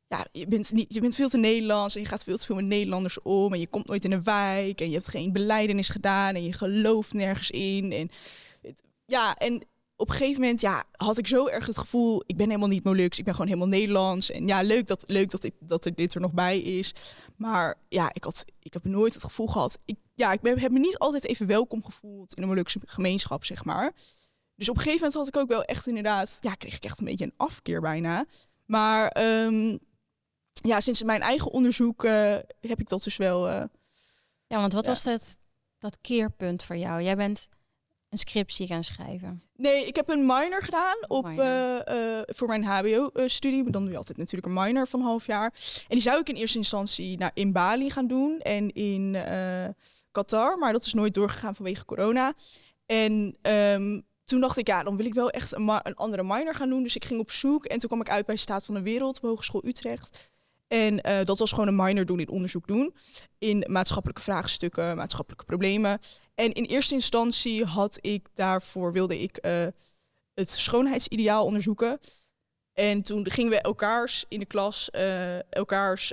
ja, 0.07 0.27
je 0.31 0.47
bent, 0.47 0.71
niet, 0.71 0.93
je 0.93 1.01
bent 1.01 1.15
veel 1.15 1.29
te 1.29 1.37
Nederlands 1.37 1.95
en 1.95 2.01
je 2.01 2.07
gaat 2.07 2.23
veel 2.23 2.37
te 2.37 2.45
veel 2.45 2.55
met 2.55 2.65
Nederlanders 2.65 3.21
om. 3.21 3.53
En 3.53 3.59
je 3.59 3.67
komt 3.67 3.87
nooit 3.87 4.05
in 4.05 4.11
een 4.11 4.23
wijk 4.23 4.81
en 4.81 4.87
je 4.87 4.93
hebt 4.93 5.07
geen 5.07 5.33
beleidenis 5.33 5.89
gedaan 5.89 6.35
en 6.35 6.43
je 6.43 6.53
gelooft 6.53 7.13
nergens 7.13 7.51
in. 7.51 7.91
En, 7.91 8.09
ja, 9.05 9.35
en 9.35 9.63
op 9.95 10.09
een 10.09 10.15
gegeven 10.15 10.41
moment 10.41 10.61
ja, 10.61 10.83
had 10.91 11.17
ik 11.17 11.27
zo 11.27 11.47
erg 11.47 11.65
het 11.65 11.77
gevoel, 11.77 12.23
ik 12.25 12.37
ben 12.37 12.47
helemaal 12.47 12.67
niet 12.67 12.83
Molux, 12.83 13.17
ik 13.17 13.23
ben 13.23 13.33
gewoon 13.33 13.49
helemaal 13.49 13.69
Nederlands. 13.69 14.31
En 14.31 14.47
ja, 14.47 14.61
leuk 14.61 14.87
dat, 14.87 15.03
leuk 15.07 15.29
dat, 15.29 15.43
ik, 15.43 15.53
dat 15.59 15.85
er 15.85 15.95
dit 15.95 16.13
er 16.13 16.21
nog 16.21 16.33
bij 16.33 16.59
is. 16.59 16.93
Maar 17.37 17.75
ja, 17.89 18.09
ik, 18.13 18.23
had, 18.23 18.45
ik 18.59 18.73
heb 18.73 18.83
nooit 18.83 19.13
het 19.13 19.23
gevoel 19.23 19.47
gehad, 19.47 19.79
ik, 19.85 19.97
ja, 20.13 20.31
ik 20.31 20.41
ben, 20.41 20.59
heb 20.59 20.71
me 20.71 20.79
niet 20.79 20.97
altijd 20.97 21.25
even 21.25 21.47
welkom 21.47 21.83
gevoeld 21.83 22.33
in 22.33 22.41
een 22.41 22.49
Molukse 22.49 22.79
gemeenschap, 22.85 23.45
zeg 23.45 23.65
maar. 23.65 23.93
Dus 24.55 24.69
op 24.69 24.75
een 24.75 24.81
gegeven 24.81 25.07
moment 25.07 25.13
had 25.13 25.27
ik 25.27 25.41
ook 25.41 25.49
wel 25.49 25.63
echt 25.63 25.87
inderdaad, 25.87 26.37
ja, 26.41 26.53
kreeg 26.53 26.75
ik 26.75 26.83
echt 26.83 26.99
een 26.99 27.05
beetje 27.05 27.25
een 27.25 27.33
afkeer 27.37 27.81
bijna. 27.81 28.25
Maar 28.65 29.17
um, 29.43 29.79
ja, 30.61 30.79
sinds 30.79 31.03
mijn 31.03 31.21
eigen 31.21 31.51
onderzoek 31.51 32.03
uh, 32.03 32.11
heb 32.59 32.79
ik 32.79 32.89
dat 32.89 33.03
dus 33.03 33.17
wel. 33.17 33.49
Uh, 33.49 33.63
ja, 34.47 34.59
want 34.59 34.73
wat 34.73 34.85
ja. 34.85 34.91
was 34.91 35.03
dat, 35.03 35.37
dat 35.77 35.97
keerpunt 36.01 36.63
voor 36.63 36.77
jou? 36.77 37.01
Jij 37.01 37.15
bent 37.15 37.49
een 38.09 38.17
scriptie 38.17 38.67
gaan 38.67 38.83
schrijven? 38.83 39.41
Nee, 39.55 39.85
ik 39.85 39.95
heb 39.95 40.09
een 40.09 40.25
minor 40.25 40.63
gedaan 40.63 40.95
op, 41.07 41.25
Minor. 41.25 41.45
eh, 41.45 42.19
eh, 42.19 42.23
voor 42.25 42.47
mijn 42.47 42.63
HBO-studie. 42.63 43.63
Maar 43.63 43.71
dan 43.71 43.81
doe 43.81 43.91
je 43.91 43.97
altijd 43.97 44.17
natuurlijk 44.17 44.47
een 44.47 44.63
minor 44.63 44.87
van 44.87 44.99
een 44.99 45.05
half 45.05 45.25
jaar. 45.25 45.53
En 45.81 45.85
die 45.87 45.99
zou 45.99 46.19
ik 46.19 46.29
in 46.29 46.35
eerste 46.35 46.57
instantie 46.57 47.17
nou, 47.17 47.31
in 47.33 47.51
Bali 47.51 47.89
gaan 47.89 48.07
doen 48.07 48.39
en 48.39 48.73
in 48.73 49.15
eh, 49.15 49.67
Qatar. 50.11 50.57
Maar 50.57 50.73
dat 50.73 50.85
is 50.85 50.93
nooit 50.93 51.13
doorgegaan 51.13 51.55
vanwege 51.55 51.85
corona. 51.85 52.33
En 52.85 53.37
ehm, 53.41 54.01
toen 54.23 54.39
dacht 54.39 54.57
ik, 54.57 54.67
ja, 54.67 54.83
dan 54.83 54.97
wil 54.97 55.05
ik 55.05 55.13
wel 55.13 55.29
echt 55.29 55.55
een, 55.55 55.69
een 55.83 55.95
andere 55.95 56.23
minor 56.23 56.55
gaan 56.55 56.69
doen. 56.69 56.83
Dus 56.83 56.95
ik 56.95 57.05
ging 57.05 57.19
op 57.19 57.31
zoek 57.31 57.65
en 57.65 57.79
toen 57.79 57.89
kwam 57.89 58.01
ik 58.01 58.09
uit 58.09 58.25
bij 58.25 58.35
Staat 58.35 58.65
van 58.65 58.75
de 58.75 58.81
Wereld 58.81 59.17
op 59.17 59.23
Hogeschool 59.23 59.65
Utrecht. 59.65 60.33
En 60.67 61.01
eh, 61.01 61.23
dat 61.23 61.39
was 61.39 61.49
gewoon 61.49 61.67
een 61.67 61.75
minor 61.75 62.05
doen 62.05 62.19
in 62.19 62.29
onderzoek 62.29 62.67
doen. 62.67 62.93
In 63.37 63.65
maatschappelijke 63.67 64.21
vraagstukken, 64.21 64.97
maatschappelijke 64.97 65.45
problemen. 65.45 65.99
En 66.35 66.53
in 66.53 66.63
eerste 66.63 66.93
instantie 66.93 67.65
had 67.65 67.97
ik 68.01 68.27
daarvoor, 68.33 68.91
wilde 68.91 69.21
ik 69.21 69.37
eh, 69.37 69.67
het 70.33 70.49
schoonheidsideaal 70.49 71.45
onderzoeken. 71.45 71.99
En 72.73 73.01
toen 73.01 73.31
gingen 73.31 73.51
we 73.51 73.61
elkaars 73.61 74.25
in 74.27 74.39
de 74.39 74.45
klas, 74.45 74.89
eh, 74.89 75.53
elkaars 75.53 76.11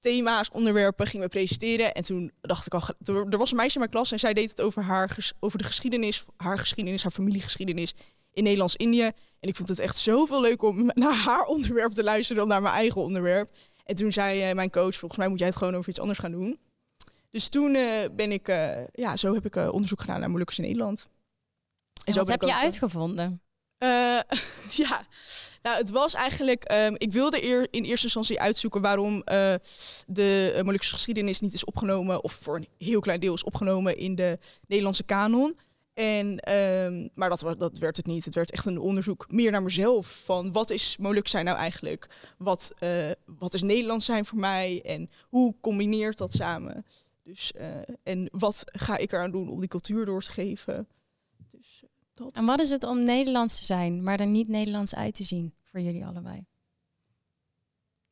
thema's, 0.00 0.50
onderwerpen 0.50 1.06
gingen 1.06 1.26
we 1.26 1.32
presenteren. 1.32 1.94
En 1.94 2.02
toen 2.02 2.32
dacht 2.40 2.66
ik 2.66 2.74
al, 2.74 2.82
er, 3.04 3.38
was 3.38 3.50
een 3.50 3.56
meisje 3.56 3.74
in 3.74 3.80
mijn 3.80 3.90
klas 3.90 4.12
en 4.12 4.18
zij 4.18 4.34
deed 4.34 4.50
het 4.50 4.60
over, 4.60 4.82
haar, 4.82 5.32
over 5.40 5.58
de 5.58 5.64
geschiedenis, 5.64 6.24
haar 6.36 6.58
geschiedenis, 6.58 7.02
haar 7.02 7.12
familiegeschiedenis 7.12 7.94
in 8.36 8.42
Nederlands-Indië. 8.42 9.10
En 9.40 9.48
ik 9.48 9.56
vond 9.56 9.68
het 9.68 9.78
echt 9.78 9.96
zoveel 9.96 10.40
leuk 10.40 10.62
om 10.62 10.90
naar 10.94 11.14
haar 11.14 11.44
onderwerp 11.44 11.92
te 11.92 12.02
luisteren 12.02 12.40
dan 12.40 12.48
naar 12.48 12.62
mijn 12.62 12.74
eigen 12.74 13.00
onderwerp. 13.00 13.50
En 13.84 13.94
toen 13.94 14.12
zei 14.12 14.42
eh, 14.42 14.54
mijn 14.54 14.70
coach, 14.70 14.94
volgens 14.94 15.20
mij 15.20 15.28
moet 15.28 15.38
jij 15.38 15.48
het 15.48 15.56
gewoon 15.56 15.76
over 15.76 15.88
iets 15.88 16.00
anders 16.00 16.18
gaan 16.18 16.30
doen. 16.30 16.58
Dus 17.30 17.48
toen 17.48 17.74
eh, 17.74 17.82
ben 18.12 18.32
ik, 18.32 18.48
eh, 18.48 18.86
ja, 18.92 19.16
zo 19.16 19.34
heb 19.34 19.44
ik 19.44 19.56
onderzoek 19.56 20.00
gedaan 20.00 20.20
naar 20.20 20.30
Molukkers 20.30 20.58
in 20.58 20.64
Nederland. 20.64 21.08
En 22.04 22.12
zo 22.12 22.18
wat 22.18 22.28
heb 22.28 22.42
je 22.42 22.54
uitgevonden? 22.54 23.40
ja, 24.70 25.06
nou, 25.62 25.76
het 25.76 25.90
was 25.90 26.14
eigenlijk. 26.14 26.64
ehm, 26.64 26.94
ik 26.96 27.12
wilde 27.12 27.44
eer, 27.44 27.68
in 27.70 27.84
eerste 27.84 28.04
instantie 28.04 28.40
uitzoeken 28.40 28.80
waarom 28.80 29.22
de 30.06 30.60
Molukse 30.64 30.92
geschiedenis 30.92 31.40
niet 31.40 31.52
is 31.52 31.64
opgenomen, 31.64 32.24
of 32.24 32.32
voor 32.32 32.56
een 32.56 32.68
heel 32.78 33.00
klein 33.00 33.20
deel 33.20 33.34
is 33.34 33.44
opgenomen 33.44 33.96
in 33.96 34.14
de 34.14 34.38
Nederlandse 34.66 35.02
kanon. 35.02 35.56
En, 35.96 36.38
ehm, 36.38 37.08
maar 37.14 37.28
dat, 37.28 37.58
dat 37.58 37.78
werd 37.78 37.96
het 37.96 38.06
niet. 38.06 38.24
Het 38.24 38.34
werd 38.34 38.50
echt 38.50 38.66
een 38.66 38.78
onderzoek 38.78 39.26
meer 39.30 39.50
naar 39.50 39.62
mezelf. 39.62 40.22
Van 40.24 40.52
wat 40.52 40.70
is 40.70 40.96
Moluk 40.96 41.28
zijn 41.28 41.44
nou 41.44 41.56
eigenlijk? 41.56 42.08
Wat, 42.38 42.72
eh, 42.78 43.10
wat 43.24 43.54
is 43.54 43.62
Nederlands 43.62 44.04
zijn 44.04 44.24
voor 44.24 44.38
mij? 44.38 44.82
En 44.84 45.10
hoe 45.28 45.54
combineert 45.60 46.18
dat 46.18 46.32
samen? 46.32 46.84
Dus, 47.22 47.52
eh, 47.52 47.68
en 48.02 48.28
wat 48.32 48.62
ga 48.64 48.96
ik 48.96 49.12
eraan 49.12 49.30
doen 49.30 49.48
om 49.48 49.60
die 49.60 49.68
cultuur 49.68 50.04
door 50.04 50.22
te 50.22 50.30
geven? 50.30 50.88
Dus 51.50 51.80
eh, 51.82 51.88
dat. 52.14 52.36
En 52.36 52.44
wat 52.44 52.60
is 52.60 52.70
het 52.70 52.84
om 52.84 53.04
Nederlands 53.04 53.58
te 53.58 53.64
zijn, 53.64 54.02
maar 54.02 54.20
er 54.20 54.26
niet 54.26 54.48
Nederlands 54.48 54.94
uit 54.94 55.14
te 55.14 55.24
zien 55.24 55.54
voor 55.62 55.80
jullie 55.80 56.06
allebei? 56.06 56.46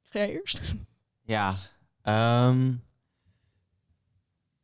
Ga 0.02 0.18
jij 0.18 0.32
eerst? 0.32 0.60
Ja, 1.22 1.56
ehm, 2.02 2.72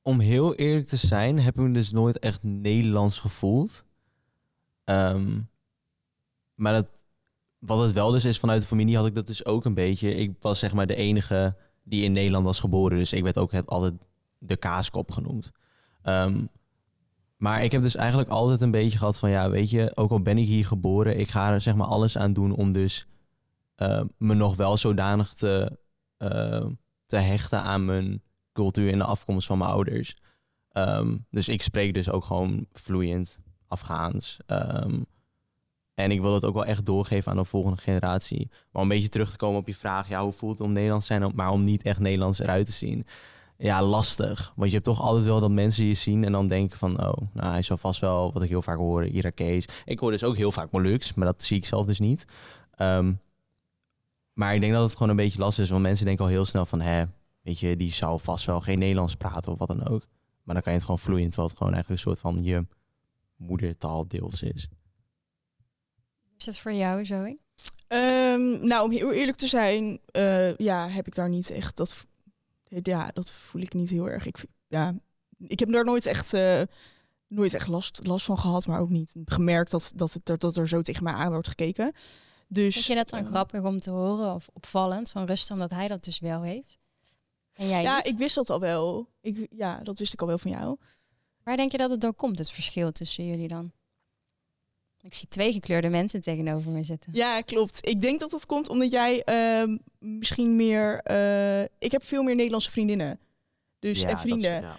om 0.03 0.21
heel 0.21 0.55
eerlijk 0.55 0.87
te 0.87 0.97
zijn, 0.97 1.41
heb 1.41 1.55
ik 1.55 1.61
me 1.61 1.73
dus 1.73 1.93
nooit 1.93 2.19
echt 2.19 2.43
Nederlands 2.43 3.19
gevoeld. 3.19 3.85
Ehm, 4.85 5.41
maar 6.55 6.83
wat 7.59 7.83
het 7.83 7.93
wel 7.93 8.11
dus 8.11 8.25
is, 8.25 8.39
vanuit 8.39 8.61
de 8.61 8.67
familie 8.67 8.97
had 8.97 9.07
ik 9.07 9.15
dat 9.15 9.27
dus 9.27 9.45
ook 9.45 9.65
een 9.65 9.75
beetje. 9.75 10.15
Ik 10.15 10.37
was 10.41 10.59
zeg 10.59 10.73
maar 10.73 10.87
de 10.87 10.97
enige 10.97 11.57
die 11.83 12.05
in 12.05 12.13
Nederland 12.13 12.45
was 12.45 12.61
geboren, 12.61 12.99
dus 12.99 13.13
ik 13.13 13.23
werd 13.23 13.39
ook 13.39 13.53
het, 13.53 13.67
altijd 13.67 13.95
de 14.39 14.57
kaaskop 14.57 15.11
genoemd. 15.11 15.51
Ehm, 16.03 16.45
maar 17.37 17.63
ik 17.63 17.73
heb 17.73 17.83
dus 17.83 17.97
eigenlijk 17.97 18.31
altijd 18.31 18.61
een 18.61 18.71
beetje 18.71 18.99
gehad 18.99 19.19
van, 19.19 19.31
ja, 19.31 19.51
weet 19.51 19.71
je, 19.71 19.93
ook 19.95 20.11
al 20.11 20.23
ben 20.23 20.39
ik 20.39 20.47
hier 20.47 20.67
geboren, 20.67 21.19
ik 21.19 21.31
ga 21.31 21.53
er 21.53 21.61
zeg 21.61 21.75
maar 21.75 21.87
alles 21.87 22.19
aan 22.19 22.33
doen 22.33 22.53
om 22.53 22.73
dus 22.73 23.07
eh, 23.75 24.03
me 24.19 24.35
nog 24.35 24.57
wel 24.57 24.77
zodanig 24.77 25.35
te, 25.35 25.79
te 27.07 27.17
hechten 27.17 27.63
aan 27.63 27.85
mijn 27.85 28.23
cultuur 28.53 28.93
en 28.93 28.99
de 28.99 29.05
afkomst 29.05 29.47
van 29.47 29.59
mijn 29.59 29.71
ouders. 29.71 30.17
Ehm, 30.69 31.17
dus 31.31 31.49
ik 31.49 31.63
spreek 31.63 31.95
dus 31.95 32.11
ook 32.11 32.25
gewoon 32.25 32.67
vloeiend 32.73 33.39
Afghaans. 33.67 34.39
Ehm, 34.47 35.01
en 35.95 36.11
ik 36.11 36.21
wil 36.21 36.33
dat 36.33 36.45
ook 36.45 36.55
wel 36.55 36.65
echt 36.65 36.87
doorgeven 36.87 37.31
aan 37.31 37.37
de 37.37 37.45
volgende 37.45 37.81
generatie. 37.81 38.49
Maar 38.51 38.83
om 38.83 38.83
een 38.83 38.89
beetje 38.89 39.09
terug 39.09 39.31
te 39.31 39.37
komen 39.37 39.61
op 39.61 39.67
je 39.67 39.75
vraag, 39.75 40.09
ja, 40.09 40.23
hoe 40.23 40.33
voelt 40.33 40.59
het 40.59 40.67
om 40.67 40.73
Nederlands 40.73 41.07
te 41.07 41.15
zijn, 41.15 41.33
maar 41.35 41.51
om 41.51 41.65
niet 41.65 41.83
echt 41.83 41.99
Nederlands 41.99 42.39
eruit 42.39 42.67
te 42.67 42.73
zien? 42.73 43.07
Ja, 43.57 43.83
lastig. 43.83 44.53
Want 44.57 44.69
je 44.69 44.75
hebt 44.75 44.89
toch 44.89 45.01
altijd 45.01 45.25
wel 45.25 45.41
dat 45.41 45.51
mensen 45.51 45.85
je 45.85 45.95
zien 45.95 46.25
en 46.25 46.33
dan 46.33 46.49
denken 46.49 46.79
van, 46.79 47.07
oh, 47.07 47.13
nou, 47.33 47.53
hij 47.53 47.63
zal 47.63 47.77
vast 47.77 48.01
wel, 48.01 48.33
wat 48.33 48.43
ik 48.43 48.49
heel 48.49 48.63
vaak 48.63 48.77
hoor, 48.77 49.05
Irakees. 49.05 49.65
Ik 49.85 49.99
hoor 49.99 50.11
dus 50.11 50.25
ook 50.25 50.37
heel 50.37 50.53
vaak 50.53 50.71
Moluks, 50.71 51.15
maar 51.15 51.27
dat 51.27 51.43
zie 51.43 51.57
ik 51.57 51.65
zelf 51.65 51.87
dus 51.87 51.99
niet. 51.99 52.25
Ehm, 52.75 53.13
maar 54.33 54.55
ik 54.55 54.61
denk 54.61 54.73
dat 54.73 54.83
het 54.83 54.93
gewoon 54.93 55.09
een 55.09 55.17
beetje 55.17 55.39
lastig 55.39 55.65
is, 55.65 55.71
want 55.71 55.83
mensen 55.83 56.07
denken 56.07 56.25
al 56.25 56.31
heel 56.31 56.45
snel 56.45 56.67
van, 56.67 56.81
hè, 56.81 57.05
weet 57.43 57.59
je, 57.59 57.77
die 57.77 57.93
zou 57.93 58.21
vast 58.21 58.45
wel 58.45 58.61
geen 58.61 58.79
Nederlands 58.79 59.15
praten 59.15 59.53
of 59.53 59.59
wat 59.59 59.69
dan 59.69 59.89
ook. 59.89 60.07
Maar 60.43 60.55
dan 60.55 60.63
kan 60.63 60.73
je 60.73 60.79
het 60.79 60.87
gewoon 60.87 61.05
vloeiend, 61.05 61.29
terwijl 61.29 61.49
het 61.49 61.59
gewoon 61.59 61.73
eigenlijk 61.75 62.03
een 62.03 62.13
soort 62.13 62.21
van 62.21 62.45
je 62.45 62.67
moedertaal 63.37 64.09
deels 64.09 64.43
is. 64.43 64.69
Is 66.37 66.45
dat 66.45 66.59
voor 66.59 66.73
jou, 66.73 67.05
Zoe? 67.05 67.39
Ehm, 67.87 68.67
nou, 68.67 68.85
om 68.85 68.91
heel 68.91 69.13
eerlijk 69.13 69.37
te 69.37 69.47
zijn, 69.47 70.01
eh, 70.11 70.57
ja, 70.57 70.89
heb 70.89 71.07
ik 71.07 71.15
daar 71.15 71.29
niet 71.29 71.51
echt 71.51 71.77
dat. 71.77 72.07
Ja, 72.83 73.11
dat 73.13 73.31
voel 73.31 73.63
ik 73.63 73.75
niet 73.75 73.91
heel 73.91 74.09
erg. 74.09 74.27
Ik, 74.27 74.45
ja, 74.67 74.95
ik 75.39 75.59
heb 75.59 75.73
daar 75.73 75.85
nooit 75.85 76.07
echt, 76.07 76.33
eh, 76.33 76.63
nooit 77.27 77.55
echt 77.55 77.69
last, 77.69 78.07
last 78.07 78.25
van 78.25 78.39
gehad, 78.39 78.67
maar 78.67 78.81
ook 78.81 78.91
niet 78.91 79.15
gemerkt 79.25 79.71
dat, 79.71 79.93
dat, 79.95 80.13
het 80.13 80.29
er, 80.29 80.39
dat 80.39 80.57
er 80.57 80.69
zo 80.69 80.83
tegen 80.83 81.05
mij 81.05 81.13
aan 81.13 81.31
wordt 81.31 81.49
gekeken. 81.49 81.93
Dus, 82.49 82.75
Vind 82.75 82.87
je 82.87 82.95
dat 82.95 83.11
dan 83.11 83.21
eh, 83.21 83.27
grappig 83.27 83.63
om 83.63 83.81
te 83.81 83.91
horen 83.91 84.35
of 84.35 84.49
opvallend 84.53 85.11
van 85.11 85.25
Rustam 85.25 85.59
dat 85.59 85.71
hij 85.71 85.89
dat 85.89 86.05
dus 86.05 86.19
wel 86.19 86.43
heeft? 86.43 86.79
En 87.53 87.69
jij 87.69 87.83
Ja, 87.83 87.97
niet? 87.97 88.07
ik 88.07 88.19
wist 88.19 88.35
dat 88.35 88.51
al 88.51 88.61
wel. 88.61 89.09
Ik, 89.21 89.47
ja, 89.51 89.81
dat 89.83 89.99
wist 89.99 90.13
ik 90.13 90.21
al 90.21 90.27
wel 90.27 90.39
van 90.39 90.51
jou. 90.51 90.77
Waar 91.43 91.57
denk 91.57 91.73
je 91.73 91.79
dat 91.79 91.91
het 91.91 92.01
door 92.01 92.15
komt, 92.15 92.39
het 92.39 92.51
verschil 92.51 92.93
tussen 92.93 93.27
jullie 93.27 93.49
dan? 93.49 93.73
Ik 95.03 95.15
zie 95.15 95.29
twee 95.29 95.53
gekleurde 95.53 95.89
mensen 95.89 96.21
tegenover 96.21 96.71
me 96.71 96.83
zitten. 96.83 97.13
Ja, 97.15 97.41
klopt. 97.41 97.87
Ik 97.89 98.01
denk 98.01 98.21
dat 98.21 98.31
dat 98.31 98.47
komt 98.47 98.69
omdat 98.69 98.91
jij 98.91 99.23
ehm, 99.25 99.77
misschien 99.99 100.57
meer. 100.57 101.01
eh, 101.03 101.63
ik 101.79 101.93
heb 101.93 102.05
veel 102.05 102.23
meer 102.23 102.35
Nederlandse 102.35 102.71
vriendinnen. 102.71 103.19
Dus 103.79 104.01
Ja, 104.01 104.09
en 104.09 104.15
is- 104.15 104.21
vrienden. 104.21 104.51
ja. 104.63 104.77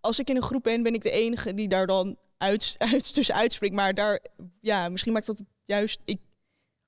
als 0.00 0.18
ik 0.18 0.28
in 0.30 0.36
een 0.36 0.42
groep 0.42 0.62
ben, 0.62 0.82
ben 0.82 0.94
ik 0.94 1.02
de 1.02 1.10
enige 1.10 1.54
die 1.54 1.68
daar 1.68 1.86
dan 1.86 2.16
uit, 2.38 2.74
uit 2.92 3.14
tussen 3.14 3.34
uitspringt. 3.34 3.76
Maar 3.76 3.94
daar, 3.94 4.20
ja, 4.60 4.88
misschien 4.88 5.12
maakt 5.12 5.26
dat 5.26 5.38
het 5.38 5.46
juist. 5.64 6.00
Ik, 6.04 6.20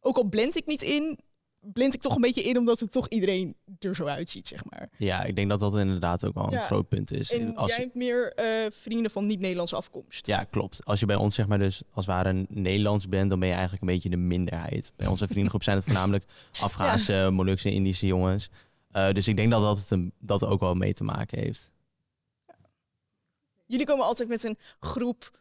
ook 0.01 0.16
al 0.16 0.25
blend 0.25 0.57
ik 0.57 0.66
niet 0.66 0.83
in, 0.83 1.18
blend 1.72 1.94
ik 1.94 2.00
toch 2.00 2.14
een 2.14 2.20
beetje 2.20 2.42
in, 2.42 2.59
omdat 2.59 2.81
het 2.81 2.92
toch 2.92 3.09
iedereen 3.09 3.57
er 3.79 3.94
zo 3.94 4.05
uitziet, 4.05 4.48
zeg 4.48 4.64
maar. 4.64 4.88
Ja, 4.98 5.24
ik 5.24 5.37
denk 5.37 5.48
dat 5.48 5.61
dat 5.61 5.76
inderdaad 5.79 6.24
ook 6.26 6.35
wel 6.35 6.44
een 6.46 6.50
Ja. 6.52 6.61
groot 6.62 6.88
punt 6.88 7.12
is. 7.12 7.33
En 7.33 7.57
Als, 7.57 7.70
jij 7.70 7.85
hebt 7.85 7.94
meer 7.94 8.33
eh, 8.33 8.70
vrienden 8.70 9.11
van 9.11 9.26
niet-Nederlandse 9.26 9.76
afkomst. 9.76 10.26
Ja, 10.26 10.44
klopt. 10.44 10.85
Als 10.85 11.00
je 11.00 11.07
bij 11.07 11.16
ons 11.16 11.35
zeg 11.35 11.46
maar 11.46 11.59
dus 11.59 11.83
als 11.92 12.07
het 12.07 12.14
ware 12.14 12.29
een 12.29 12.46
Nederlands 12.48 13.09
bent, 13.09 13.31
dan 13.31 13.38
ben 13.38 13.48
je 13.48 13.55
eigenlijk 13.55 13.83
een 13.83 13.94
beetje 13.94 14.09
de 14.09 14.16
minderheid. 14.16 14.92
Bij 14.96 15.07
onze 15.07 15.26
vriendengroep 15.26 15.62
zijn 15.62 15.76
het 15.76 15.85
voornamelijk 15.85 16.24
Afghaanse, 16.61 17.29
Molukse, 17.33 17.70
Indische 17.70 18.07
jongens. 18.07 18.48
Eh, 18.90 19.11
dus 19.12 19.29
ik 19.29 19.37
denk 19.37 19.50
dat 19.50 19.62
dat, 19.62 19.79
het 19.79 19.90
een, 19.90 20.12
dat 20.18 20.44
ook 20.44 20.61
wel 20.61 20.74
mee 20.74 20.92
te 20.94 21.05
maken 21.05 21.38
heeft. 21.38 21.72
Jullie 23.66 23.87
komen 23.87 24.05
altijd 24.05 24.29
met 24.29 24.44
een 24.44 24.59
groep 24.81 25.38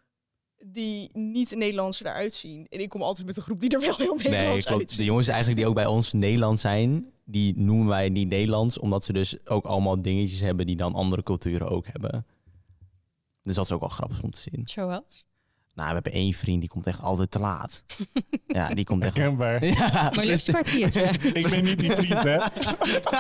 die 0.65 1.09
niet 1.13 1.55
Nederlands 1.55 2.01
eruit 2.03 2.33
zien. 2.33 2.67
En 2.69 2.79
ik 2.79 2.89
kom 2.89 3.01
altijd 3.01 3.27
met 3.27 3.37
een 3.37 3.43
groep 3.43 3.59
die 3.59 3.69
er 3.69 3.79
wel 3.79 3.95
heel 3.97 4.15
Nee, 4.15 4.29
Nederlands 4.29 4.65
klopt. 4.65 4.81
uitziet. 4.81 4.99
De 4.99 5.05
jongens 5.05 5.27
eigenlijk 5.27 5.57
die 5.57 5.67
ook 5.67 5.75
bij 5.75 5.85
ons 5.85 6.13
Nederlands 6.13 6.61
zijn, 6.61 7.05
die 7.25 7.53
noemen 7.57 7.87
wij 7.87 8.09
niet 8.09 8.27
Nederlands, 8.29 8.79
omdat 8.79 9.05
ze 9.05 9.13
dus 9.13 9.47
ook 9.47 9.65
allemaal 9.65 10.01
dingetjes 10.01 10.39
hebben 10.39 10.65
die 10.65 10.75
dan 10.75 10.93
andere 10.93 11.23
culturen 11.23 11.69
ook 11.69 11.85
hebben. 11.87 12.25
Dus 13.41 13.55
dat 13.55 13.65
is 13.65 13.71
ook 13.71 13.79
wel 13.79 13.89
grappig 13.89 14.21
om 14.23 14.31
te 14.31 14.39
zien. 14.39 14.61
Zoals? 14.67 15.25
Nou, 15.73 15.87
we 15.87 15.93
hebben 15.93 16.11
één 16.11 16.33
vriend 16.33 16.59
die 16.59 16.69
komt 16.69 16.87
echt 16.87 17.01
altijd 17.01 17.31
te 17.31 17.39
laat. 17.39 17.83
ja, 18.47 18.67
die 18.69 18.85
komt 18.85 19.03
echt. 19.03 19.17
Herkenbaar. 19.17 19.65
Ja, 19.75 20.11
Maar 20.15 20.25
liefst 20.25 20.49
kwartiertje. 20.49 21.01
ik 21.41 21.49
ben 21.49 21.63
niet 21.63 21.79
die 21.79 21.91
vriend, 21.91 22.23
hè. 22.23 22.35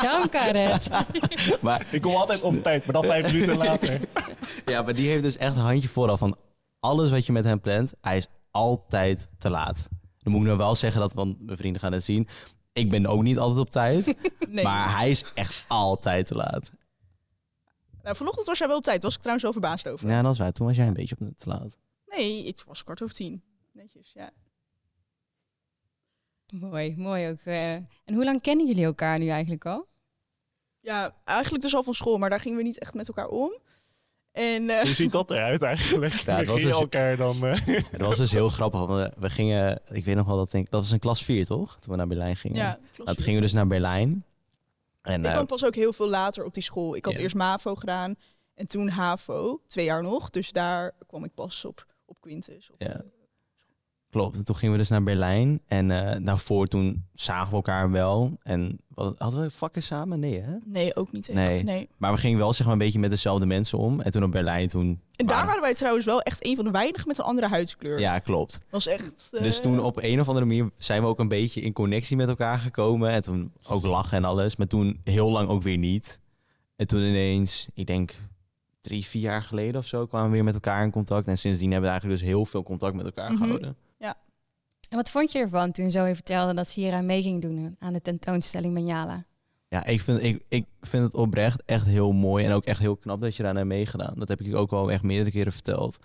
Jean 0.01 0.29
Caret. 0.29 0.89
maar 1.61 1.87
Ik 1.91 2.01
kom 2.01 2.15
altijd 2.15 2.41
op 2.41 2.63
tijd, 2.63 2.85
maar 2.85 2.93
dan 2.93 3.03
vijf 3.03 3.31
minuten 3.33 3.57
later. 3.57 3.99
Ja, 4.65 4.81
maar 4.81 4.93
die 4.93 5.09
heeft 5.09 5.23
dus 5.23 5.37
echt 5.37 5.55
een 5.55 5.61
handje 5.61 5.89
vooral 5.89 6.17
van 6.17 6.35
alles 6.89 7.11
wat 7.11 7.25
je 7.25 7.31
met 7.31 7.45
hem 7.45 7.61
plant. 7.61 7.93
Hij 8.01 8.17
is 8.17 8.27
altijd 8.51 9.27
te 9.37 9.49
laat. 9.49 9.87
Dan 10.17 10.31
moet 10.31 10.41
ik 10.41 10.47
nou 10.47 10.57
wel 10.57 10.75
zeggen 10.75 11.01
dat, 11.01 11.13
want 11.13 11.41
mijn 11.41 11.57
vrienden 11.57 11.81
gaan 11.81 11.91
het 11.93 12.03
zien. 12.03 12.27
Ik 12.73 12.89
ben 12.89 13.05
ook 13.05 13.21
niet 13.21 13.37
altijd 13.37 13.59
op 13.59 13.69
tijd, 13.69 14.05
Nee. 14.49 14.63
maar 14.63 14.97
hij 14.97 15.09
is 15.09 15.23
echt 15.33 15.65
altijd 15.67 16.27
te 16.27 16.35
laat. 16.35 16.71
Nou, 18.03 18.15
vanochtend 18.15 18.47
was 18.47 18.57
jij 18.57 18.67
wel 18.67 18.77
op 18.77 18.83
tijd. 18.83 19.03
Was 19.03 19.11
ik 19.13 19.17
trouwens 19.19 19.43
wel 19.43 19.53
verbaasd 19.53 19.87
over. 19.87 20.09
Ja, 20.09 20.21
dat 20.21 20.33
is 20.33 20.39
waar. 20.39 20.51
Toen 20.51 20.67
was 20.67 20.75
jij 20.75 20.87
een 20.87 20.93
beetje 20.93 21.15
op 21.19 21.37
te 21.37 21.49
laat. 21.49 21.77
Nee, 22.05 22.47
het 22.47 22.63
was 22.63 22.83
kwart 22.83 23.01
over 23.03 23.15
tien. 23.15 23.43
Netjes, 23.71 24.11
ja. 24.13 24.29
Mooi, 26.53 26.95
mooi 26.97 27.29
ook. 27.29 27.39
eh. 27.39 27.73
En 27.73 28.13
hoe 28.13 28.23
lang 28.23 28.41
kennen 28.41 28.67
jullie 28.67 28.85
elkaar 28.85 29.19
nu 29.19 29.27
eigenlijk 29.27 29.65
al? 29.65 29.87
Ja, 30.79 31.15
eigenlijk 31.23 31.63
dus 31.63 31.75
al 31.75 31.83
van 31.83 31.93
school, 31.93 32.17
maar 32.17 32.29
daar 32.29 32.39
gingen 32.39 32.57
we 32.57 32.63
niet 32.63 32.79
echt 32.79 32.93
met 32.93 33.07
elkaar 33.07 33.27
om. 33.27 33.59
En 34.35 34.69
eh, 34.69 34.81
Hoe 34.81 34.93
ziet 34.93 35.11
dat 35.11 35.31
eruit 35.31 35.61
eigenlijk? 35.61 36.13
Ja, 36.13 36.37
het 36.37 36.47
was 36.47 36.61
je 36.61 36.67
dus- 36.67 36.79
elkaar 36.79 37.17
dan... 37.17 37.45
eh, 37.45 37.65
Het 37.91 38.01
was 38.01 38.17
dus 38.17 38.31
heel 38.31 38.49
grappig. 38.49 38.79
want 38.85 39.13
we- 39.17 39.29
gingen, 39.29 39.81
ik 39.91 40.05
weet 40.05 40.15
nog 40.15 40.27
wel 40.27 40.37
dat 40.37 40.51
denk, 40.51 40.69
dat 40.69 40.81
was 40.81 40.91
in 40.91 40.99
klas 40.99 41.23
4 41.23 41.45
toch? 41.45 41.77
Toen 41.79 41.91
we 41.91 41.97
naar 41.97 42.07
Berlijn 42.07 42.35
gingen. 42.35 42.57
ja, 42.57 42.63
Nou, 42.67 42.79
klopt. 42.95 43.09
toen 43.15 43.23
gingen 43.25 43.39
we 43.39 43.45
dus 43.45 43.53
naar 43.55 43.67
Berlijn. 43.67 44.25
En 45.01 45.19
Ik 45.19 45.25
eh, 45.25 45.31
kwam 45.33 45.45
pas 45.45 45.65
ook 45.65 45.75
heel 45.75 45.93
veel 45.93 46.09
later 46.09 46.45
op 46.45 46.53
die 46.53 46.63
school. 46.63 46.95
Ik 46.95 47.05
had 47.05 47.15
Ja. 47.15 47.21
eerst 47.21 47.35
MAVO 47.35 47.75
gedaan 47.75 48.15
en 48.55 48.67
toen 48.67 48.89
HAVO, 48.89 49.61
twee 49.67 49.85
jaar 49.85 50.03
nog. 50.03 50.29
Dus 50.29 50.51
daar 50.51 50.91
kwam 51.07 51.23
ik 51.23 51.33
pas 51.33 51.65
op, 51.65 51.85
op 52.05 52.21
Quintus. 52.21 52.71
Op, 52.71 52.81
Ja. 52.81 53.01
Klopt. 54.15 54.37
En 54.37 54.43
toen 54.43 54.55
gingen 54.55 54.73
we 54.73 54.79
dus 54.79 54.89
naar 54.89 55.03
Berlijn. 55.03 55.61
En 55.67 55.91
eh, 55.91 56.25
daarvoor 56.25 56.67
toen 56.67 57.05
zagen 57.13 57.49
we 57.49 57.55
elkaar 57.55 57.91
wel. 57.91 58.37
En 58.43 58.79
wat, 58.87 59.15
hadden 59.17 59.41
we 59.41 59.49
vakken 59.49 59.81
samen? 59.81 60.19
Nee 60.19 60.41
hè? 60.41 60.55
Nee, 60.65 60.95
ook 60.95 61.11
niet 61.11 61.27
echt. 61.29 61.37
Nee. 61.37 61.63
Nee. 61.63 61.89
Maar 61.97 62.11
we 62.11 62.17
gingen 62.17 62.37
wel 62.37 62.53
zeg 62.53 62.63
maar 62.65 62.73
een 62.73 62.79
beetje 62.81 62.99
met 62.99 63.09
dezelfde 63.09 63.45
mensen 63.45 63.77
om. 63.77 64.01
En 64.01 64.11
toen 64.11 64.23
op 64.23 64.31
Berlijn 64.31 64.67
toen... 64.67 64.99
En 65.15 65.25
daar 65.25 65.45
waren- 65.45 65.61
wij 65.61 65.73
trouwens 65.73 66.05
wel 66.05 66.21
echt 66.21 66.45
een 66.45 66.55
van 66.55 66.65
de 66.65 66.71
weinigen 66.71 67.07
met 67.07 67.17
een 67.17 67.23
andere 67.23 67.47
huidskleur. 67.47 67.99
Ja, 67.99 68.19
klopt. 68.19 68.61
Was 68.69 68.87
echt... 68.87 69.29
eh, 69.31 69.41
Dus 69.41 69.61
toen 69.61 69.79
op 69.79 69.97
een 70.03 70.19
of 70.19 70.27
andere 70.27 70.45
manier 70.45 70.69
zijn 70.77 71.01
we 71.01 71.07
ook 71.07 71.19
een 71.19 71.27
beetje 71.27 71.61
in 71.61 71.73
connectie 71.73 72.17
met 72.17 72.27
elkaar 72.27 72.57
gekomen. 72.59 73.09
En 73.09 73.21
toen 73.23 73.51
ook 73.69 73.83
lachen 73.85 74.17
en 74.17 74.23
alles. 74.25 74.55
Maar 74.55 74.67
toen 74.67 74.99
heel 75.03 75.31
lang 75.31 75.49
ook 75.49 75.61
weer 75.61 75.77
niet. 75.77 76.19
En 76.75 76.87
toen 76.87 77.01
ineens, 77.01 77.67
ik 77.73 77.87
denk 77.87 78.15
drie, 78.81 79.05
vier 79.05 79.21
jaar 79.21 79.43
geleden 79.43 79.79
of 79.81 79.85
zo, 79.87 80.05
kwamen 80.05 80.27
we 80.29 80.33
weer 80.35 80.43
met 80.43 80.53
elkaar 80.53 80.83
in 80.83 80.91
contact. 80.91 81.27
En 81.27 81.37
sindsdien 81.37 81.71
hebben 81.71 81.89
we 81.89 81.95
eigenlijk 81.95 82.21
dus 82.21 82.29
heel 82.29 82.45
veel 82.45 82.63
contact 82.63 82.95
met 82.95 83.05
elkaar 83.05 83.31
Mhm. 83.31 83.41
gehouden. 83.41 83.75
En 84.95 85.01
wat 85.01 85.11
vond 85.11 85.31
je 85.31 85.39
ervan 85.39 85.71
toen 85.71 85.91
Zoe 85.91 86.13
vertelde 86.15 86.53
dat 86.53 86.69
ze 86.69 86.79
hier 86.79 86.93
aan 86.93 87.05
mee 87.05 87.21
ging 87.21 87.41
doen 87.41 87.75
aan 87.79 87.93
de 87.93 88.01
tentoonstelling 88.01 88.73
Manjala? 88.73 89.23
Ja, 89.67 89.85
ik 89.85 90.01
vind, 90.01 90.23
ik, 90.23 90.43
ik 90.49 90.65
vind 90.81 91.03
het 91.03 91.13
oprecht 91.13 91.61
echt 91.65 91.85
heel 91.85 92.11
mooi. 92.11 92.45
En 92.45 92.51
ook 92.51 92.65
echt 92.65 92.79
heel 92.79 92.95
knap 92.95 93.21
dat 93.21 93.35
je 93.35 93.43
daar 93.43 93.53
naar 93.53 93.67
meegedaan. 93.67 94.13
Dat 94.15 94.27
heb 94.27 94.41
ik 94.41 94.55
ook 94.55 94.71
al 94.71 94.91
echt 94.91 95.03
meerdere 95.03 95.31
keren 95.31 95.53
verteld. 95.53 95.97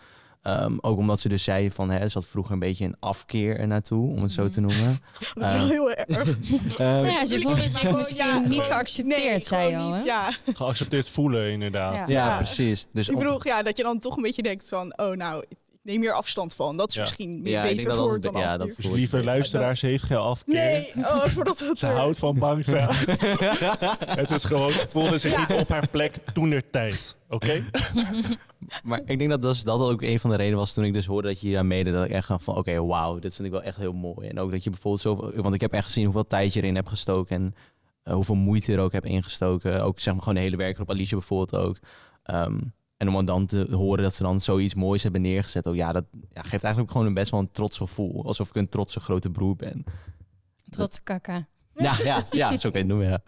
Ehm, 0.42 0.76
ook 0.80 0.98
omdat 0.98 1.20
ze 1.20 1.28
dus 1.28 1.44
zei 1.44 1.70
van, 1.70 1.90
hè, 1.90 2.08
ze 2.08 2.18
had 2.18 2.26
vroeger 2.26 2.52
een 2.52 2.58
beetje 2.58 2.84
een 2.84 2.96
afkeer 3.00 3.58
ernaartoe, 3.58 4.10
om 4.10 4.22
het 4.22 4.32
zo 4.32 4.48
te 4.48 4.60
noemen. 4.60 4.98
Dat 5.34 5.48
is 5.48 5.52
wel 5.52 5.62
eh, 5.62 5.68
heel 5.68 5.92
erg. 5.92 6.08
Ehm, 6.28 6.78
Nou 6.78 7.06
ja, 7.06 7.24
ze 7.24 7.40
voelde 7.40 7.68
zich 7.68 7.96
misschien 7.96 8.26
ja, 8.26 8.38
niet 8.38 8.62
geaccepteerd, 8.62 9.24
nee, 9.24 9.42
zei 9.42 9.76
al. 9.76 9.92
niet? 9.92 10.04
Ja. 10.04 10.30
geaccepteerd 10.54 11.08
voelen, 11.08 11.50
inderdaad. 11.50 11.94
Ja. 11.94 12.04
ja, 12.14 12.26
Ja. 12.26 12.36
precies. 12.36 12.86
Dus 12.92 13.08
Ik 13.08 13.18
bedoel, 13.18 13.46
ja, 13.46 13.62
dat 13.62 13.76
je 13.76 13.82
dan 13.82 13.98
toch 13.98 14.16
een 14.16 14.22
beetje 14.22 14.42
denkt 14.42 14.68
van... 14.68 14.98
Oh, 14.98 15.16
nou, 15.16 15.44
ik 15.48 15.56
neem 15.82 16.00
hier 16.00 16.12
afstand 16.12 16.54
van. 16.54 16.76
Dat 16.76 16.88
is 16.88 16.94
Ja. 16.94 17.00
misschien 17.00 17.42
meer 17.42 17.52
Ja, 17.52 17.62
beter 17.62 17.94
voor 17.94 18.12
het 18.12 18.22
dan 18.22 18.34
ja, 18.36 18.56
dat- 18.56 18.70
Dus 18.76 18.86
lieve 18.86 19.24
luisteraars, 19.24 19.80
ze 19.80 19.86
heeft 19.86 20.02
geen 20.04 20.16
afkeer. 20.18 20.54
Nee, 20.54 20.92
oh, 20.96 21.24
voordat 21.24 21.58
het 21.68 21.78
Ze 21.78 21.86
er- 21.86 21.94
houdt 21.96 22.18
van 22.18 22.38
Bangsa. 22.38 22.88
het 24.20 24.30
is 24.30 24.44
gewoon, 24.44 24.70
ze 24.72 24.86
voelde 24.90 25.18
zich 25.18 25.32
Ja. 25.32 25.38
niet 25.48 25.60
op 25.60 25.68
haar 25.68 25.88
plek 25.88 26.14
toenertijd. 26.34 27.16
Oké? 27.28 27.64
Maar 28.84 29.00
ik 29.04 29.18
denk 29.18 29.30
dat 29.30 29.42
dat, 29.42 29.60
dat 29.64 29.80
ook 29.90 30.02
een 30.02 30.20
van 30.20 30.30
de 30.30 30.36
redenen 30.36 30.58
was 30.58 30.72
toen 30.74 30.84
ik 30.84 30.92
dus 30.92 31.06
hoorde 31.06 31.28
dat 31.28 31.40
je 31.40 31.46
hier 31.46 31.58
aan 31.58 31.66
meedeed. 31.66 31.92
Dat 31.92 32.04
ik 32.04 32.10
echt 32.10 32.30
van, 32.38 32.56
oké, 32.56 32.84
wauw, 32.84 33.18
dit 33.18 33.34
vind 33.34 33.46
ik 33.46 33.52
wel 33.52 33.62
echt 33.62 33.76
heel 33.76 33.92
mooi. 33.92 34.28
En 34.28 34.38
ook 34.40 34.50
dat 34.50 34.64
je 34.64 34.70
bijvoorbeeld 34.70 35.02
zoveel... 35.02 35.32
Want 35.42 35.54
ik 35.54 35.60
heb 35.60 35.72
echt 35.72 35.84
gezien 35.84 36.04
hoeveel 36.04 36.26
tijd 36.26 36.52
je 36.52 36.60
erin 36.60 36.74
hebt 36.74 36.88
gestoken. 36.88 37.36
En 37.36 37.54
eh, 38.02 38.14
hoeveel 38.14 38.34
moeite 38.34 38.70
je 38.70 38.76
er 38.76 38.82
ook 38.82 38.92
hebt 38.92 39.06
ingestoken. 39.06 39.82
Ook 39.84 40.00
zeg 40.00 40.12
maar 40.14 40.22
gewoon 40.22 40.38
de 40.38 40.44
hele 40.44 40.56
werkgroep, 40.56 40.90
Alicia 40.90 41.16
bijvoorbeeld 41.18 41.64
ook. 41.64 41.76
Ehm, 42.22 42.58
en 43.00 43.14
om 43.14 43.24
dan 43.26 43.46
te 43.46 43.66
horen 43.70 44.02
dat 44.02 44.14
ze 44.14 44.22
dan 44.22 44.40
zoiets 44.40 44.74
moois 44.74 45.02
hebben 45.02 45.22
neergezet. 45.22 45.66
Ook, 45.66 45.74
ja, 45.74 45.92
dat 45.92 46.04
ja, 46.32 46.42
geeft 46.42 46.62
eigenlijk 46.62 46.92
gewoon 46.92 47.06
een 47.06 47.14
best 47.14 47.30
wel 47.30 47.40
een 47.40 47.52
trots 47.52 47.76
gevoel. 47.76 48.24
Alsof 48.24 48.48
ik 48.48 48.54
een 48.54 48.68
trotse 48.68 49.00
grote 49.00 49.30
broer 49.30 49.56
ben. 49.56 49.84
Trots 50.68 51.02
kaka. 51.02 51.48
Ja, 51.74 51.96
ja, 52.02 52.26
ja 52.30 52.56
zo 52.56 52.70
kan 52.70 52.80
je 52.80 52.86
het 52.86 52.96
noemen, 52.96 53.08
ja. 53.08 53.22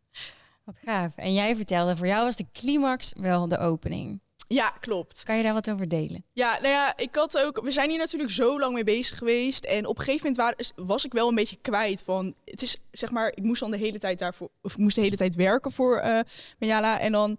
Wat 0.64 0.76
gaaf. 0.84 1.16
En 1.16 1.34
jij 1.34 1.56
vertelde, 1.56 1.96
voor 1.96 2.06
jou 2.06 2.24
was 2.24 2.36
de 2.36 2.46
climax 2.52 3.12
wel 3.20 3.48
de 3.48 3.58
opening. 3.58 4.20
Ja, 4.48 4.70
klopt. 4.80 5.22
Kan 5.22 5.36
je 5.36 5.42
daar 5.42 5.52
wat 5.52 5.70
over 5.70 5.88
delen? 5.88 6.24
Ja, 6.32 6.58
nou 6.60 6.68
ja, 6.72 6.96
ik 6.96 7.14
had 7.14 7.38
ook. 7.38 7.60
We 7.62 7.70
zijn 7.70 7.88
hier 7.88 7.98
natuurlijk 7.98 8.30
zo 8.30 8.58
lang 8.58 8.74
mee 8.74 8.84
bezig 8.84 9.18
geweest. 9.18 9.64
En 9.64 9.86
op 9.86 9.98
een 9.98 10.04
gegeven 10.04 10.30
moment 10.30 10.56
waar, 10.76 10.86
was 10.86 11.04
ik 11.04 11.12
wel 11.12 11.28
een 11.28 11.34
beetje 11.34 11.58
kwijt 11.62 12.02
van. 12.02 12.34
Het 12.44 12.62
is 12.62 12.76
zeg 12.90 13.10
maar, 13.10 13.32
ik 13.34 13.42
moest 13.42 13.60
dan 13.60 13.70
de 13.70 13.76
hele 13.76 13.98
tijd 13.98 14.18
daarvoor. 14.18 14.50
Of 14.62 14.72
ik 14.72 14.78
moest 14.78 14.94
de 14.94 15.02
hele 15.02 15.16
tijd 15.16 15.34
werken 15.34 15.72
voor 15.72 15.96
eh 15.96 16.20
Manjala. 16.58 17.00
En 17.00 17.12
dan 17.12 17.38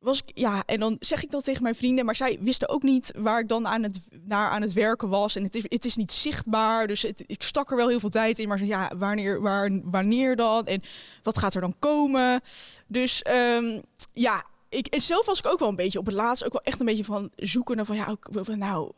was 0.00 0.18
ik. 0.18 0.30
Ja, 0.34 0.62
en 0.66 0.80
dan 0.80 0.96
zeg 1.00 1.22
ik 1.22 1.30
dat 1.30 1.44
tegen 1.44 1.62
mijn 1.62 1.74
vrienden. 1.74 2.04
Maar 2.04 2.16
zij 2.16 2.38
wisten 2.40 2.68
ook 2.68 2.82
niet 2.82 3.12
waar 3.16 3.40
ik 3.40 3.48
dan 3.48 3.66
aan 3.66 3.82
het, 3.82 4.00
naar 4.24 4.50
aan 4.50 4.62
het 4.62 4.72
werken 4.72 5.08
was. 5.08 5.36
En 5.36 5.42
het 5.42 5.54
is, 5.54 5.62
het 5.68 5.84
is 5.84 5.96
niet 5.96 6.12
zichtbaar. 6.12 6.86
Dus 6.86 7.04
ik 7.04 7.42
stak 7.42 7.70
er 7.70 7.76
wel 7.76 7.88
heel 7.88 8.00
veel 8.00 8.08
tijd 8.08 8.38
in. 8.38 8.48
Maar 8.48 8.64
ja, 8.64 8.92
wanneer, 8.96 9.40
waar, 9.40 9.80
wanneer 9.84 10.36
dan? 10.36 10.66
En 10.66 10.82
wat 11.22 11.38
gaat 11.38 11.54
er 11.54 11.60
dan 11.60 11.74
komen? 11.78 12.40
Dus 12.86 13.22
ehm, 13.22 13.80
ja, 14.12 14.44
ik, 14.68 14.86
en 14.86 15.00
zelf 15.00 15.26
was 15.26 15.38
ik 15.38 15.46
ook 15.46 15.58
wel 15.58 15.68
een 15.68 15.76
beetje 15.76 15.98
op 15.98 16.06
het 16.06 16.14
laatst 16.14 16.44
ook 16.44 16.52
wel 16.52 16.62
echt 16.62 16.80
een 16.80 16.86
beetje 16.86 17.04
van 17.04 17.30
zoeken 17.36 17.86
van 17.86 17.96
ja, 17.96 18.16
nou, 18.46 18.92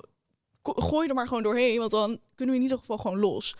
gooi 0.62 1.08
er 1.08 1.14
maar 1.14 1.28
gewoon 1.28 1.42
doorheen, 1.42 1.78
want 1.78 1.90
dan 1.90 2.18
kunnen 2.34 2.54
we 2.54 2.60
in 2.60 2.66
ieder 2.66 2.78
geval 2.78 2.98
gewoon 2.98 3.18
los. 3.18 3.56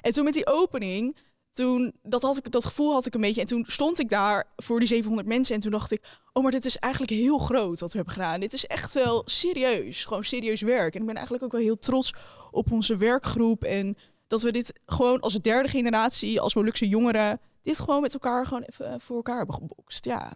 En 0.00 0.12
toen 0.12 0.24
met 0.24 0.34
die 0.34 0.46
opening, 0.46 1.16
toen 1.52 1.92
dat 2.02 2.22
had 2.22 2.36
ik 2.36 2.50
dat 2.50 2.64
gevoel 2.64 2.92
had 2.92 3.06
ik 3.06 3.14
een 3.14 3.20
beetje 3.20 3.40
en 3.40 3.46
toen 3.46 3.64
stond 3.66 3.98
ik 3.98 4.08
daar 4.08 4.46
voor 4.56 4.78
die 4.78 4.88
700 4.88 5.28
mensen 5.28 5.54
en 5.54 5.60
toen 5.60 5.70
dacht 5.70 5.90
ik, 5.90 6.02
oh 6.32 6.42
maar 6.42 6.52
dit 6.52 6.64
is 6.64 6.76
eigenlijk 6.76 7.12
heel 7.12 7.38
groot 7.38 7.80
wat 7.80 7.92
we 7.92 7.96
hebben 7.96 8.14
gedaan. 8.14 8.40
Dit 8.40 8.52
is 8.52 8.66
echt 8.66 8.92
wel 8.92 9.22
serieus, 9.24 10.04
gewoon 10.04 10.24
serieus 10.24 10.60
werk. 10.60 10.94
En 10.94 11.00
ik 11.00 11.06
ben 11.06 11.14
eigenlijk 11.14 11.44
ook 11.44 11.52
wel 11.52 11.60
heel 11.60 11.78
trots 11.78 12.14
op 12.50 12.72
onze 12.72 12.96
werkgroep 12.96 13.64
en 13.64 13.96
dat 14.26 14.42
we 14.42 14.52
dit 14.52 14.80
gewoon 14.86 15.20
als 15.20 15.34
derde 15.34 15.68
generatie, 15.68 16.40
als 16.40 16.54
Molukse 16.54 16.88
jongeren, 16.88 17.40
dit 17.62 17.78
gewoon 17.78 18.00
met 18.00 18.12
elkaar 18.12 18.46
gewoon 18.46 18.62
even 18.62 18.86
eh, 18.86 18.94
voor 18.98 19.16
elkaar 19.16 19.36
hebben 19.36 19.54
gebokst. 19.54 20.04
Ja. 20.04 20.32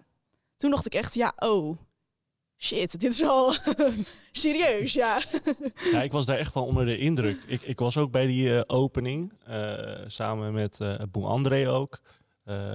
Toen 0.57 0.70
dacht 0.70 0.87
ik 0.87 0.94
echt, 0.94 1.14
ja, 1.14 1.33
oh, 1.37 1.76
shit, 2.59 3.01
dit 3.01 3.12
is 3.12 3.23
al 3.23 3.55
serieus, 4.33 4.92
ja. 4.92 5.21
Ja, 5.92 6.03
ik 6.03 6.12
was 6.12 6.27
daar 6.27 6.38
echt 6.38 6.55
wel 6.55 6.64
onder 6.64 6.85
de 6.85 6.99
indruk. 6.99 7.42
Ik, 7.47 7.62
ik 7.62 7.79
was 7.79 7.97
ook 7.97 8.11
bij 8.11 8.27
die 8.27 8.57
eh, 8.57 8.62
opening, 8.66 9.33
eh, 9.45 9.99
samen 10.07 10.53
met 10.53 10.81
eh 10.81 10.95
Boe 11.11 11.27
André 11.27 11.71
ook. 11.71 12.01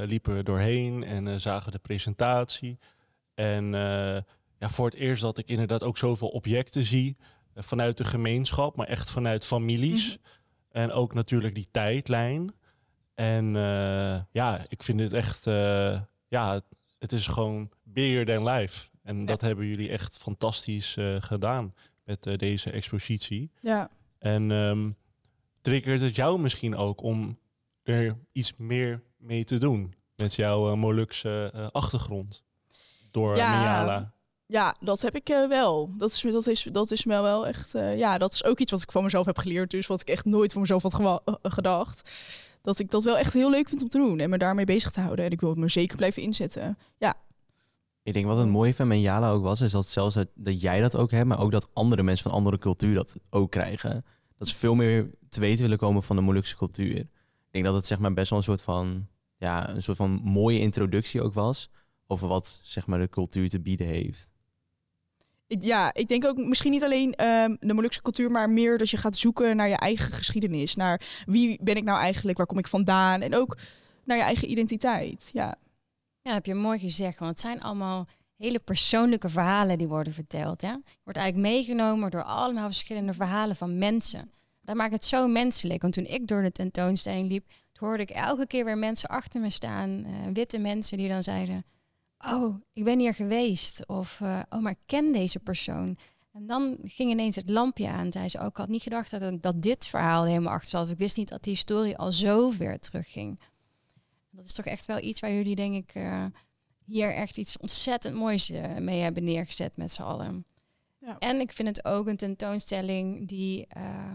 Liepen 0.05 0.35
we 0.35 0.43
doorheen 0.43 1.03
en 1.03 1.41
zagen 1.41 1.71
de 1.71 1.79
presentatie. 1.79 2.79
En 3.33 3.71
ja, 4.57 4.69
voor 4.69 4.85
het 4.85 4.95
eerst 4.95 5.21
dat 5.21 5.37
ik 5.37 5.49
inderdaad 5.49 5.83
ook 5.83 5.97
zoveel 5.97 6.27
objecten 6.27 6.83
zie 6.83 7.17
vanuit 7.55 7.97
de 7.97 8.03
gemeenschap, 8.03 8.75
maar 8.75 8.87
echt 8.87 9.11
vanuit 9.11 9.45
families. 9.45 10.17
En 10.69 10.91
ook 10.91 11.13
natuurlijk 11.13 11.55
die 11.55 11.67
tijdlijn. 11.71 12.53
En 13.13 13.53
ja, 14.31 14.65
ik 14.69 14.83
vind 14.83 14.99
het 14.99 15.13
echt, 15.13 15.45
ja, 16.27 16.53
het, 16.53 16.65
het 16.99 17.11
is 17.11 17.27
gewoon 17.27 17.69
bigger 17.83 18.25
than 18.25 18.49
life. 18.49 18.90
En 19.03 19.25
dat 19.25 19.41
hebben 19.41 19.65
jullie 19.65 19.89
echt 19.89 20.17
fantastisch 20.17 20.97
eh, 20.97 21.15
gedaan 21.19 21.73
met 22.03 22.25
eh, 22.25 22.37
deze 22.37 22.71
expositie. 22.71 23.51
Ja, 23.59 23.89
En 24.19 24.51
ehm 24.51 24.89
triggert 25.61 26.01
het 26.01 26.15
jou 26.15 26.39
misschien 26.39 26.75
ook 26.75 27.01
om 27.01 27.39
er 27.83 28.17
iets 28.31 28.53
meer 28.57 29.01
mee 29.17 29.43
te 29.43 29.57
doen 29.57 29.93
met 30.15 30.35
jouw 30.35 30.71
eh, 30.71 30.77
Molukse 30.77 31.69
achtergrond 31.71 32.43
door 33.11 33.35
Ja. 33.35 33.59
Miala? 33.59 34.13
ja 34.45 34.75
dat 34.79 35.01
heb 35.01 35.15
ik 35.15 35.27
wel. 35.27 35.89
Dat 35.97 36.11
is, 36.11 36.21
dat, 36.21 36.47
is, 36.47 36.67
dat 36.71 36.91
is 36.91 37.05
me 37.05 37.21
wel 37.21 37.47
echt, 37.47 37.71
ja, 37.95 38.17
dat 38.17 38.33
is 38.33 38.43
ook 38.43 38.59
iets 38.59 38.71
wat 38.71 38.81
ik 38.81 38.91
van 38.91 39.03
mezelf 39.03 39.25
heb 39.25 39.37
geleerd. 39.37 39.71
Dus 39.71 39.87
wat 39.87 40.01
ik 40.01 40.09
echt 40.09 40.25
nooit 40.25 40.51
van 40.51 40.61
mezelf 40.61 40.81
had 40.81 41.21
gedacht. 41.43 42.11
Dat 42.61 42.79
ik 42.79 42.91
dat 42.91 43.03
wel 43.03 43.17
echt 43.17 43.33
heel 43.33 43.49
leuk 43.49 43.69
vind 43.69 43.81
om 43.81 43.89
te 43.89 43.97
doen 43.97 44.19
en 44.19 44.29
me 44.29 44.37
daarmee 44.37 44.65
bezig 44.65 44.91
te 44.91 45.01
houden. 45.01 45.25
En 45.25 45.31
ik 45.31 45.41
wil 45.41 45.55
me 45.55 45.69
zeker 45.69 45.97
blijven 45.97 46.21
inzetten. 46.21 46.77
Ik 48.03 48.13
denk 48.13 48.25
wat 48.25 48.37
het 48.37 48.47
mooie 48.47 48.73
van 48.73 48.87
Menjala 48.87 49.31
ook 49.31 49.43
was, 49.43 49.61
is 49.61 49.71
dat 49.71 49.87
zelfs 49.87 50.17
dat, 50.35 50.61
jij 50.61 50.81
dat 50.81 50.95
ook 50.95 51.11
hebt, 51.11 51.27
maar 51.27 51.39
ook 51.39 51.51
dat 51.51 51.69
andere 51.73 52.03
mensen 52.03 52.29
van 52.29 52.37
andere 52.37 52.57
cultuur 52.57 52.93
dat 52.93 53.15
ook 53.29 53.51
krijgen. 53.51 54.05
Dat 54.37 54.47
ze 54.47 54.55
veel 54.55 54.75
meer 54.75 55.09
te 55.29 55.39
weten 55.39 55.61
willen 55.61 55.77
komen 55.77 56.03
van 56.03 56.15
de 56.15 56.21
Molukse 56.21 56.57
cultuur. 56.57 56.97
Ik 56.97 57.07
denk 57.51 57.65
dat 57.65 57.73
het 57.73 57.85
zeg 57.85 57.99
maar 57.99 58.13
best 58.13 58.29
wel 58.29 58.39
een 58.39 58.45
soort 58.45 58.61
van, 58.61 59.07
ja, 59.37 59.69
een 59.69 59.83
soort 59.83 59.97
van 59.97 60.21
mooie 60.23 60.59
introductie 60.59 61.21
ook 61.21 61.33
was 61.33 61.69
over 62.07 62.27
wat 62.27 62.59
zeg 62.63 62.87
maar 62.87 62.99
de 62.99 63.09
cultuur 63.09 63.49
te 63.49 63.59
bieden 63.59 63.87
heeft. 63.87 64.29
Ja, 65.47 65.93
ik 65.93 66.07
denk 66.07 66.25
ook 66.25 66.37
misschien 66.37 66.71
niet 66.71 66.83
alleen 66.83 67.13
ehm, 67.13 67.55
de 67.59 67.73
Molukse 67.73 68.01
cultuur, 68.01 68.31
maar 68.31 68.49
meer 68.49 68.77
dat 68.77 68.89
je 68.89 68.97
gaat 68.97 69.15
zoeken 69.15 69.55
naar 69.55 69.69
je 69.69 69.75
eigen 69.75 70.13
geschiedenis. 70.13 70.75
Naar 70.75 71.23
wie 71.25 71.59
ben 71.61 71.75
ik 71.75 71.83
nou 71.83 71.99
eigenlijk, 71.99 72.37
waar 72.37 72.47
kom 72.47 72.57
ik 72.57 72.67
vandaan 72.67 73.21
en 73.21 73.35
ook 73.35 73.57
naar 74.03 74.17
je 74.17 74.23
eigen 74.23 74.51
identiteit. 74.51 75.29
Ja, 75.33 75.55
Ja, 76.21 76.33
heb 76.33 76.45
je 76.45 76.53
mooi 76.53 76.79
gezegd. 76.79 77.19
Want 77.19 77.31
het 77.31 77.39
zijn 77.39 77.61
allemaal 77.61 78.07
hele 78.37 78.59
persoonlijke 78.59 79.29
verhalen 79.29 79.77
die 79.77 79.87
worden 79.87 80.13
verteld. 80.13 80.61
Je 80.61 80.81
wordt 81.03 81.19
eigenlijk 81.19 81.53
meegenomen 81.53 82.11
door 82.11 82.23
allemaal 82.23 82.65
verschillende 82.65 83.13
verhalen 83.13 83.55
van 83.55 83.77
mensen. 83.77 84.31
Dat 84.61 84.75
maakt 84.75 84.93
het 84.93 85.05
zo 85.05 85.27
menselijk. 85.27 85.81
Want 85.81 85.93
toen 85.93 86.05
ik 86.05 86.27
door 86.27 86.41
de 86.41 86.51
tentoonstelling 86.51 87.29
liep, 87.29 87.45
hoorde 87.81 88.03
ik 88.03 88.09
elke 88.09 88.47
keer 88.47 88.65
weer 88.65 88.77
mensen 88.77 89.09
achter 89.09 89.41
me 89.41 89.49
staan. 89.49 90.05
eh, 90.05 90.11
witte 90.33 90.57
mensen 90.57 90.97
die 90.97 91.09
dan 91.09 91.23
zeiden... 91.23 91.65
Oh, 92.27 92.55
ik 92.73 92.83
ben 92.83 92.99
hier 92.99 93.13
geweest. 93.13 93.87
Of, 93.87 94.21
eh, 94.21 94.39
oh, 94.49 94.59
maar 94.59 94.71
ik 94.71 94.83
ken 94.85 95.11
deze 95.11 95.39
persoon. 95.39 95.97
En 96.33 96.47
dan 96.47 96.77
ging 96.83 97.11
ineens 97.11 97.35
het 97.35 97.49
lampje 97.49 97.89
aan. 97.89 98.11
Zei 98.11 98.29
ze, 98.29 98.39
oh, 98.39 98.45
ik 98.45 98.55
had 98.55 98.67
niet 98.67 98.83
gedacht 98.83 99.19
dat, 99.19 99.41
dat 99.41 99.61
dit 99.61 99.85
verhaal 99.87 100.23
er 100.23 100.29
helemaal 100.29 100.53
achter 100.53 100.69
zat. 100.69 100.89
Ik 100.89 100.97
wist 100.97 101.17
niet 101.17 101.29
dat 101.29 101.43
die 101.43 101.53
historie 101.53 101.97
al 101.97 102.11
zo 102.11 102.49
ver 102.49 102.79
terugging. 102.79 103.39
Dat 104.31 104.45
is 104.45 104.53
toch 104.53 104.65
echt 104.65 104.85
wel 104.85 104.99
iets 104.99 105.19
waar 105.19 105.31
jullie, 105.31 105.55
denk 105.55 105.75
ik, 105.75 105.95
eh, 105.95 106.25
hier 106.85 107.13
echt 107.13 107.37
iets 107.37 107.57
ontzettend 107.57 108.15
moois 108.15 108.49
eh, 108.49 108.77
mee 108.77 108.99
hebben 109.01 109.23
neergezet 109.23 109.77
met 109.77 109.91
z'n 109.91 110.01
allen. 110.01 110.45
Ja. 110.97 111.17
En 111.19 111.39
ik 111.39 111.51
vind 111.51 111.67
het 111.67 111.85
ook 111.85 112.07
een 112.07 112.17
tentoonstelling 112.17 113.27
die, 113.27 113.67
eh, 113.67 114.13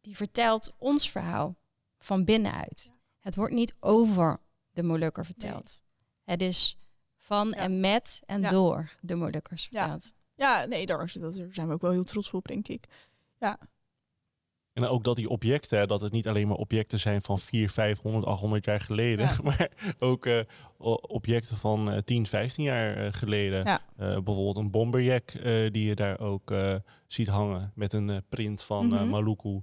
die 0.00 0.16
vertelt 0.16 0.74
ons 0.78 1.10
verhaal 1.10 1.56
van 1.98 2.24
binnenuit. 2.24 2.90
Het 3.18 3.36
wordt 3.36 3.54
niet 3.54 3.74
over 3.80 4.38
de 4.70 4.82
Molukker 4.82 5.24
verteld. 5.26 5.82
Het 6.24 6.42
is 6.42 6.76
van 7.16 7.48
Ja. 7.48 7.54
en 7.56 7.80
met 7.80 8.20
en 8.26 8.40
Ja. 8.40 8.50
door 8.50 8.96
de 9.00 9.14
Molukkers 9.14 9.68
Ja. 9.70 9.80
verteld. 9.80 10.12
Ja, 10.34 10.64
nee, 10.64 10.86
daar, 10.86 11.12
daar 11.20 11.32
zijn 11.52 11.66
we 11.66 11.72
ook 11.72 11.80
wel 11.80 11.90
heel 11.90 12.04
trots 12.04 12.30
op, 12.30 12.46
denk 12.48 12.68
ik. 12.68 12.84
En 14.78 14.84
ook 14.88 15.04
dat 15.04 15.16
die 15.16 15.28
objecten, 15.28 15.88
dat 15.88 16.00
het 16.00 16.12
niet 16.12 16.28
alleen 16.28 16.48
maar 16.48 16.56
objecten 16.56 17.00
zijn 17.00 17.22
van 17.22 17.38
4, 17.38 17.70
500, 17.70 18.24
800 18.26 18.64
jaar 18.64 18.80
geleden, 18.80 19.26
Ja. 19.26 19.36
maar 19.44 19.70
ook 19.98 20.26
eh, 20.26 20.40
objecten 21.00 21.56
van 21.56 21.90
eh 21.90 21.98
10, 22.02 22.26
15 22.26 22.64
jaar 22.64 22.96
eh, 23.06 23.12
geleden. 23.12 23.64
Ja. 23.64 23.80
Eh, 23.96 24.06
bijvoorbeeld 24.14 24.56
een 24.56 24.70
bomberjack 24.70 25.30
eh, 25.30 25.70
die 25.72 25.84
je 25.86 25.94
daar 25.94 26.20
ook 26.20 26.50
eh, 26.50 26.74
ziet 27.06 27.28
hangen 27.28 27.72
met 27.74 27.92
een 27.92 28.10
eh, 28.10 28.16
print 28.28 28.62
van 28.62 28.94
eh, 28.94 29.00
Mhm. 29.00 29.08
Maluku. 29.08 29.62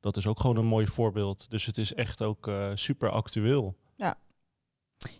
Dat 0.00 0.16
is 0.16 0.26
ook 0.26 0.40
gewoon 0.40 0.56
een 0.56 0.66
mooi 0.66 0.86
voorbeeld. 0.86 1.50
Dus 1.50 1.66
het 1.66 1.78
is 1.78 1.94
echt 1.94 2.22
ook 2.22 2.48
eh, 2.48 2.70
super 2.74 3.10
actueel. 3.10 3.76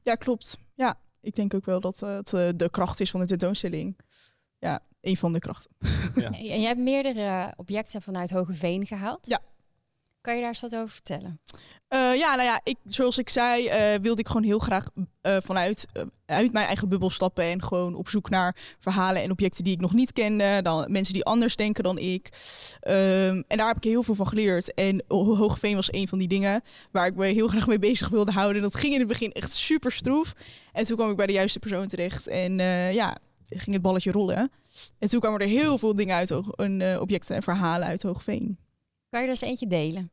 Ja, 0.02 0.14
klopt. 0.14 0.58
Ja, 0.74 0.98
ik 1.20 1.34
denk 1.34 1.54
ook 1.54 1.64
wel 1.64 1.80
dat 1.80 2.02
eh, 2.02 2.14
het 2.14 2.32
eh, 2.32 2.48
de 2.56 2.68
kracht 2.70 3.00
is 3.00 3.10
van 3.10 3.20
de 3.20 3.26
tentoonstelling. 3.26 3.98
Ja, 4.58 4.80
een 5.00 5.16
van 5.16 5.32
de 5.32 5.38
krachten. 5.38 5.70
Ja. 6.14 6.30
En 6.38 6.44
jij 6.44 6.60
hebt 6.60 6.80
meerdere 6.80 7.52
objecten 7.56 8.02
vanuit 8.02 8.30
Hogeveen 8.30 8.86
gehaald. 8.86 9.26
Ja. 9.26 9.40
Kan 10.20 10.34
je 10.34 10.40
daar 10.40 10.48
eens 10.48 10.60
wat 10.60 10.74
over 10.76 10.88
vertellen? 10.88 11.40
Eh, 11.88 11.98
ja, 12.16 12.34
nou 12.34 12.42
ja, 12.42 12.60
ik, 12.64 12.76
zoals 12.84 13.18
ik 13.18 13.28
zei, 13.28 13.66
eh, 13.66 14.00
wilde 14.00 14.20
ik 14.20 14.26
gewoon 14.26 14.42
heel 14.42 14.58
graag 14.58 14.86
eh, 15.20 15.36
vanuit 15.42 15.86
uit 16.26 16.52
mijn 16.52 16.66
eigen 16.66 16.88
bubbel 16.88 17.10
stappen 17.10 17.44
en 17.44 17.62
gewoon 17.62 17.94
op 17.94 18.08
zoek 18.08 18.30
naar 18.30 18.56
verhalen 18.78 19.22
en 19.22 19.30
objecten 19.30 19.64
die 19.64 19.72
ik 19.72 19.80
nog 19.80 19.92
niet 19.92 20.12
kende, 20.12 20.60
dan 20.62 20.92
mensen 20.92 21.14
die 21.14 21.24
anders 21.24 21.56
denken 21.56 21.84
dan 21.84 21.98
ik. 21.98 22.28
Ehm, 22.80 23.42
en 23.46 23.56
daar 23.56 23.66
heb 23.66 23.76
ik 23.76 23.84
heel 23.84 24.02
veel 24.02 24.14
van 24.14 24.26
geleerd. 24.28 24.74
En 24.74 25.04
Ho- 25.08 25.36
Hoogveen 25.36 25.74
was 25.74 25.92
een 25.92 26.08
van 26.08 26.18
die 26.18 26.28
dingen 26.28 26.62
waar 26.90 27.06
ik 27.06 27.14
me 27.14 27.26
heel 27.26 27.48
graag 27.48 27.66
mee 27.66 27.78
bezig 27.78 28.08
wilde 28.08 28.32
houden. 28.32 28.62
Dat 28.62 28.74
ging 28.74 28.92
in 28.92 28.98
het 28.98 29.08
begin 29.08 29.32
echt 29.32 29.52
super 29.52 29.92
stroef. 29.92 30.32
En 30.72 30.84
toen 30.84 30.96
kwam 30.96 31.10
ik 31.10 31.16
bij 31.16 31.26
de 31.26 31.32
juiste 31.32 31.58
persoon 31.58 31.86
terecht 31.86 32.26
en 32.26 32.60
eh, 32.60 32.92
ja, 32.92 33.16
ging 33.50 33.72
het 33.72 33.82
balletje 33.82 34.12
rollen. 34.12 34.50
En 34.98 35.08
toen 35.08 35.20
kwamen 35.20 35.40
er 35.40 35.46
heel 35.46 35.78
veel 35.78 35.94
dingen 35.94 36.16
uit, 36.16 36.30
een, 36.30 36.80
eh, 36.80 37.00
objecten 37.00 37.36
en 37.36 37.42
verhalen 37.42 37.88
uit 37.88 38.02
Hoogveen. 38.02 38.58
Kan 39.10 39.20
je 39.20 39.26
er 39.26 39.32
eens 39.32 39.40
eentje 39.40 39.66
delen? 39.66 40.10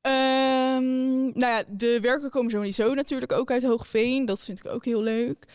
Ehm, 0.00 1.22
nou 1.22 1.46
ja, 1.46 1.62
de 1.68 1.98
werken 2.00 2.30
komen 2.30 2.50
sowieso 2.50 2.94
natuurlijk 2.94 3.32
ook 3.32 3.50
uit 3.50 3.62
Hoogveen. 3.62 4.24
Dat 4.24 4.44
vind 4.44 4.58
ik 4.58 4.66
ook 4.66 4.84
heel 4.84 5.02
leuk. 5.02 5.46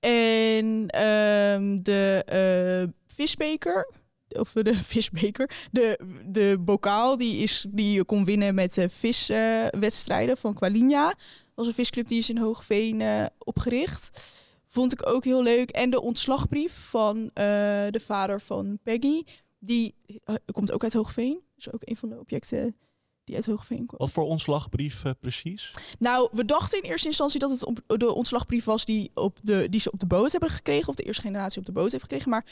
En 0.00 0.86
em, 0.88 1.82
de 1.82 2.22
eh, 2.26 3.14
visbeker, 3.14 3.88
of 4.28 4.52
de 4.52 4.74
visbeker, 4.94 5.50
de, 5.70 5.98
de 6.26 6.56
bokaal 6.60 7.16
die, 7.16 7.42
is, 7.42 7.66
die 7.68 7.92
je 7.92 8.04
kon 8.04 8.24
winnen 8.24 8.54
met 8.54 8.74
de 8.74 8.88
viswedstrijden 8.88 10.36
van 10.36 10.54
Qualinha. 10.54 11.06
Dat 11.06 11.16
was 11.54 11.66
een 11.66 11.72
visclub 11.74 12.08
die 12.08 12.18
is 12.18 12.30
in 12.30 12.38
Hoogveen 12.38 13.00
eh, 13.00 13.24
opgericht. 13.38 14.30
Vond 14.72 14.92
ik 14.92 15.06
ook 15.08 15.24
heel 15.24 15.42
leuk. 15.42 15.70
En 15.70 15.90
de 15.90 16.00
ontslagbrief 16.00 16.72
van 16.88 17.30
eh, 17.34 17.44
de 17.90 18.00
vader 18.00 18.40
van 18.40 18.78
Peggy. 18.82 19.22
Die 19.58 19.94
eh, 20.24 20.34
komt 20.52 20.72
ook 20.72 20.82
uit 20.82 20.92
Hoogveen. 20.92 21.40
Dus 21.54 21.72
ook 21.72 21.82
een 21.84 21.96
van 21.96 22.08
de 22.08 22.18
objecten 22.18 22.76
die 23.24 23.34
uit 23.34 23.46
Hoogveen 23.46 23.86
kwam. 23.86 23.98
Wat 23.98 24.10
voor 24.10 24.24
ontslagbrief 24.24 25.04
eh, 25.04 25.12
precies? 25.20 25.70
Nou, 25.98 26.28
we 26.32 26.44
dachten 26.44 26.82
in 26.82 26.90
eerste 26.90 27.06
instantie 27.06 27.40
dat 27.40 27.50
het 27.50 27.64
op 27.64 27.80
de 27.86 28.14
ontslagbrief 28.14 28.64
was 28.64 28.84
die, 28.84 29.10
op 29.14 29.38
de, 29.42 29.66
die 29.70 29.80
ze 29.80 29.92
op 29.92 30.00
de 30.00 30.06
boot 30.06 30.32
hebben 30.32 30.50
gekregen. 30.50 30.88
Of 30.88 30.94
de 30.94 31.02
eerste 31.02 31.22
generatie 31.22 31.58
op 31.58 31.66
de 31.66 31.72
boot 31.72 31.90
heeft 31.90 32.02
gekregen. 32.02 32.30
Maar 32.30 32.46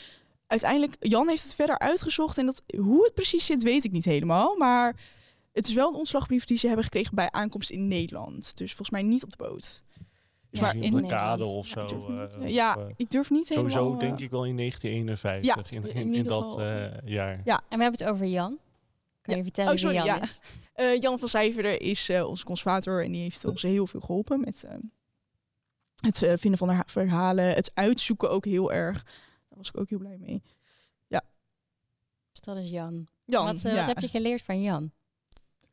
uiteindelijk, 0.47 0.97
Jan 0.99 1.29
heeft 1.29 1.43
het 1.43 1.55
verder 1.55 1.79
uitgezocht. 1.79 2.39
En 2.39 2.47
dat, 2.47 2.63
hoe 2.77 3.05
het 3.05 3.15
precies 3.15 3.47
zit, 3.47 3.63
weet 3.63 3.85
ik 3.85 3.93
niet 3.93 4.05
helemaal. 4.05 4.57
Maar 4.57 4.97
het 5.53 5.69
is 5.69 5.75
wel 5.75 5.89
een 5.89 5.99
ontslagbrief 5.99 6.45
die 6.45 6.59
ze 6.59 6.67
hebben 6.67 6.85
gekregen 6.85 7.15
bij 7.15 7.31
aankomst 7.31 7.71
in 7.71 7.89
Nederland. 7.89 8.57
Dus 8.57 8.69
volgens 8.69 8.91
mij 8.91 9.03
niet 9.03 9.25
op 9.25 9.31
de 9.31 9.37
boot. 9.37 9.83
Ja, 10.51 10.61
maar 10.61 10.75
Misschien 10.75 10.93
in 10.99 11.05
op 11.05 11.09
de 11.09 11.15
kade 11.15 11.37
Nederland. 11.39 11.57
of 11.59 11.67
zo. 11.67 11.81
Ja, 11.81 11.87
ik 11.87 11.91
durf 11.91 12.11
niet, 12.11 12.41
eh, 12.41 12.47
eh, 12.47 12.55
ja, 12.55 12.75
of, 12.77 12.83
eh, 12.89 12.95
ik 12.97 13.11
durf 13.11 13.31
niet 13.31 13.49
helemaal... 13.49 13.71
Sowieso 13.71 13.95
eh, 13.95 14.01
denk 14.01 14.21
ik 14.21 14.31
wel 14.31 14.45
in 14.45 14.57
1951, 14.57 15.71
Ja, 15.71 15.77
in, 15.77 15.83
in 15.85 15.95
in, 15.95 16.07
in 16.07 16.15
ieder 16.15 16.33
dat 16.33 16.59
eh, 16.59 17.09
jaar. 17.09 17.41
Ja. 17.45 17.61
En 17.69 17.77
we 17.79 17.83
hebben 17.83 18.01
het 18.01 18.05
over 18.05 18.27
Jan. 18.27 18.59
Kan 19.23 19.35
Ja. 19.35 19.37
je 19.37 19.43
vertellen 19.43 19.73
Oh, 19.73 19.81
wie 19.81 19.93
Jan 19.93 20.05
ja. 20.05 20.23
is? 20.23 20.41
Eh, 20.73 21.01
Jan 21.01 21.19
van 21.19 21.29
Zijverder 21.29 21.81
is 21.81 22.09
eh, 22.09 22.27
onze 22.29 22.45
conservator 22.45 23.05
en 23.05 23.13
die 23.13 23.23
heeft 23.23 23.45
ons 23.45 23.63
heel 23.63 23.87
veel 23.87 24.01
geholpen 24.01 24.41
met 24.41 24.65
eh, 24.65 24.75
het 25.97 26.23
eh, 26.23 26.33
vinden 26.37 26.59
van 26.59 26.69
haar 26.69 26.85
verhalen, 26.87 27.45
het 27.55 27.71
uitzoeken 27.75 28.31
ook 28.31 28.45
heel 28.45 28.73
erg. 28.73 29.03
Daar 29.49 29.59
was 29.59 29.69
ik 29.69 29.81
ook 29.81 29.89
heel 29.89 29.99
blij 29.99 30.17
mee. 30.19 30.43
Dus 32.33 32.41
dat 32.41 32.57
is 32.57 32.71
Jan. 32.71 33.07
Jan, 33.25 33.45
wat, 33.45 33.65
eh, 33.65 33.73
ja. 33.73 33.79
wat 33.79 33.87
heb 33.87 33.99
je 33.99 34.09
geleerd 34.09 34.43
van 34.43 34.63
Jan? 34.63 34.93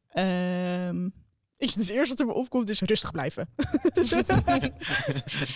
Ehm, 0.08 1.10
ik, 1.66 1.70
het 1.70 1.90
eerste 1.90 2.10
wat 2.10 2.20
er 2.20 2.26
me 2.26 2.34
opkomt 2.34 2.70
is 2.70 2.82
rustig 2.82 3.12
blijven. 3.12 3.50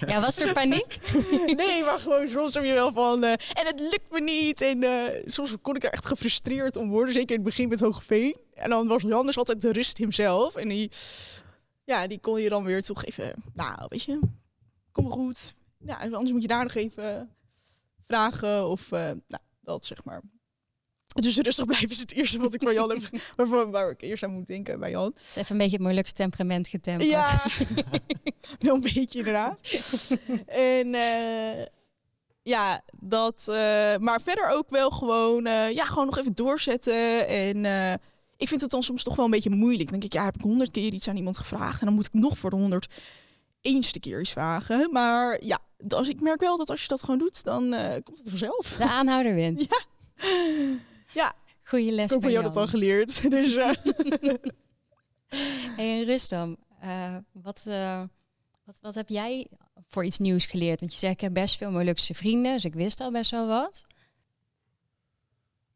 Ja, 0.07 0.21
was 0.21 0.39
er 0.39 0.53
paniek? 0.53 0.97
nee, 1.61 1.83
maar 1.83 1.99
gewoon 1.99 2.27
soms 2.27 2.53
heb 2.53 2.63
je 2.63 2.73
wel 2.73 2.91
van... 2.91 3.23
eh, 3.23 3.31
en 3.31 3.65
het 3.65 3.79
lukt 3.79 4.11
me 4.11 4.21
niet. 4.21 4.61
En 4.61 4.83
eh, 4.83 5.21
soms 5.25 5.55
kon 5.61 5.75
ik 5.75 5.83
er 5.83 5.91
echt 5.91 6.05
gefrustreerd 6.05 6.75
om 6.75 6.89
worden. 6.89 7.13
Zeker 7.13 7.29
in 7.29 7.35
het 7.35 7.49
begin 7.49 7.69
met 7.69 7.79
Hoogveen. 7.79 8.35
En 8.53 8.69
dan 8.69 8.87
was 8.87 9.01
Jan 9.01 9.25
dus 9.25 9.37
altijd 9.37 9.61
de 9.61 9.71
rust 9.71 9.97
hemzelf. 9.97 10.55
En 10.55 10.69
die, 10.69 10.91
ja, 11.83 12.07
die 12.07 12.19
kon 12.19 12.41
je 12.41 12.49
dan 12.49 12.63
weer 12.63 12.81
toegeven. 12.81 13.33
Nou, 13.53 13.85
weet 13.87 14.03
je, 14.03 14.19
kom 14.91 15.03
maar 15.03 15.13
goed. 15.13 15.53
Ja, 15.85 16.01
en 16.01 16.13
anders 16.13 16.31
moet 16.31 16.41
je 16.41 16.47
daar 16.47 16.63
nog 16.63 16.73
even 16.73 17.35
vragen. 18.05 18.67
Of, 18.69 18.91
eh, 18.91 18.99
nou, 19.27 19.43
dat 19.61 19.85
zeg 19.85 20.03
maar. 20.03 20.21
Dus 21.13 21.37
rustig 21.37 21.65
blijven 21.65 21.89
is 21.89 21.99
het 21.99 22.13
eerste 22.13 22.39
wat 22.39 22.53
ik 22.53 22.61
van 22.63 22.73
Jan 22.73 22.89
heb... 22.89 23.01
Waarvan, 23.35 23.71
waar 23.71 23.89
ik 23.89 24.01
eerst 24.01 24.23
aan 24.23 24.31
moet 24.31 24.47
denken 24.47 24.79
bij 24.79 24.89
Jan. 24.89 25.13
Even 25.35 25.51
een 25.51 25.57
beetje 25.57 25.71
het 25.71 25.81
moeilijkste 25.81 26.15
temperament 26.15 26.67
getemperd. 26.67 27.09
Ja, 27.09 27.41
wel 28.59 28.75
een 28.75 28.81
beetje 28.93 29.17
inderdaad. 29.17 29.59
en 30.47 30.93
eh, 30.95 31.65
ja, 32.43 32.81
dat. 32.99 33.47
eh, 33.47 33.55
maar 33.97 34.21
verder 34.21 34.49
ook 34.49 34.69
wel 34.69 34.89
gewoon, 34.89 35.45
eh, 35.45 35.71
ja, 35.71 35.83
gewoon 35.83 36.05
nog 36.05 36.17
even 36.17 36.35
doorzetten. 36.35 37.27
En 37.27 37.65
ik 38.37 38.47
vind 38.47 38.61
het 38.61 38.69
dan 38.69 38.83
soms 38.83 39.03
toch 39.03 39.15
wel 39.15 39.25
een 39.25 39.31
beetje 39.31 39.49
moeilijk. 39.49 39.89
Dan 39.89 39.99
denk 39.99 40.13
ik, 40.13 40.19
ja, 40.19 40.25
heb 40.25 40.35
ik 40.35 40.41
honderd 40.41 40.71
keer 40.71 40.93
iets 40.93 41.07
aan 41.07 41.17
iemand 41.17 41.37
gevraagd 41.37 41.79
en 41.79 41.85
dan 41.85 41.95
moet 41.95 42.05
ik 42.05 42.13
nog 42.13 42.37
voor 42.37 42.49
de 42.49 42.55
honderd 42.55 42.93
eenste 43.61 43.99
keer 43.99 44.19
iets 44.19 44.31
vragen. 44.31 44.91
Maar 44.91 45.43
ja, 45.43 45.59
als, 45.87 46.07
ik 46.07 46.21
merk 46.21 46.39
wel 46.39 46.57
dat 46.57 46.69
als 46.69 46.81
je 46.81 46.87
dat 46.87 47.03
gewoon 47.03 47.19
doet, 47.19 47.43
dan 47.43 47.75
komt 48.03 48.17
het 48.17 48.29
vanzelf. 48.29 48.75
De 48.77 48.89
aanhouder 48.89 49.33
wint. 49.33 49.67
Ja. 49.69 50.89
Ja, 51.13 51.33
Goeie 51.63 51.91
les 51.91 52.03
ik 52.05 52.09
heb 52.11 52.21
van 52.21 52.31
jou 52.31 52.43
dat 52.43 52.57
al 52.57 52.67
geleerd. 52.67 53.29
Dus 53.31 53.55
eh, 53.55 53.71
Hey, 55.75 55.99
en 55.99 56.05
Rustam, 56.05 56.57
eh, 56.79 57.15
wat, 57.31 57.63
eh, 57.67 58.03
wat, 58.63 58.79
wat 58.81 58.95
heb 58.95 59.09
jij 59.09 59.47
voor 59.87 60.05
iets 60.05 60.17
nieuws 60.17 60.45
geleerd? 60.45 60.79
Want 60.79 60.91
je 60.91 60.97
zegt, 60.99 61.13
ik 61.13 61.21
heb 61.21 61.33
best 61.33 61.57
veel 61.57 61.71
Molukse 61.71 62.13
vrienden, 62.13 62.51
dus 62.53 62.65
ik 62.65 62.73
wist 62.73 62.99
al 62.99 63.11
best 63.11 63.31
wel 63.31 63.47
wat. 63.47 63.83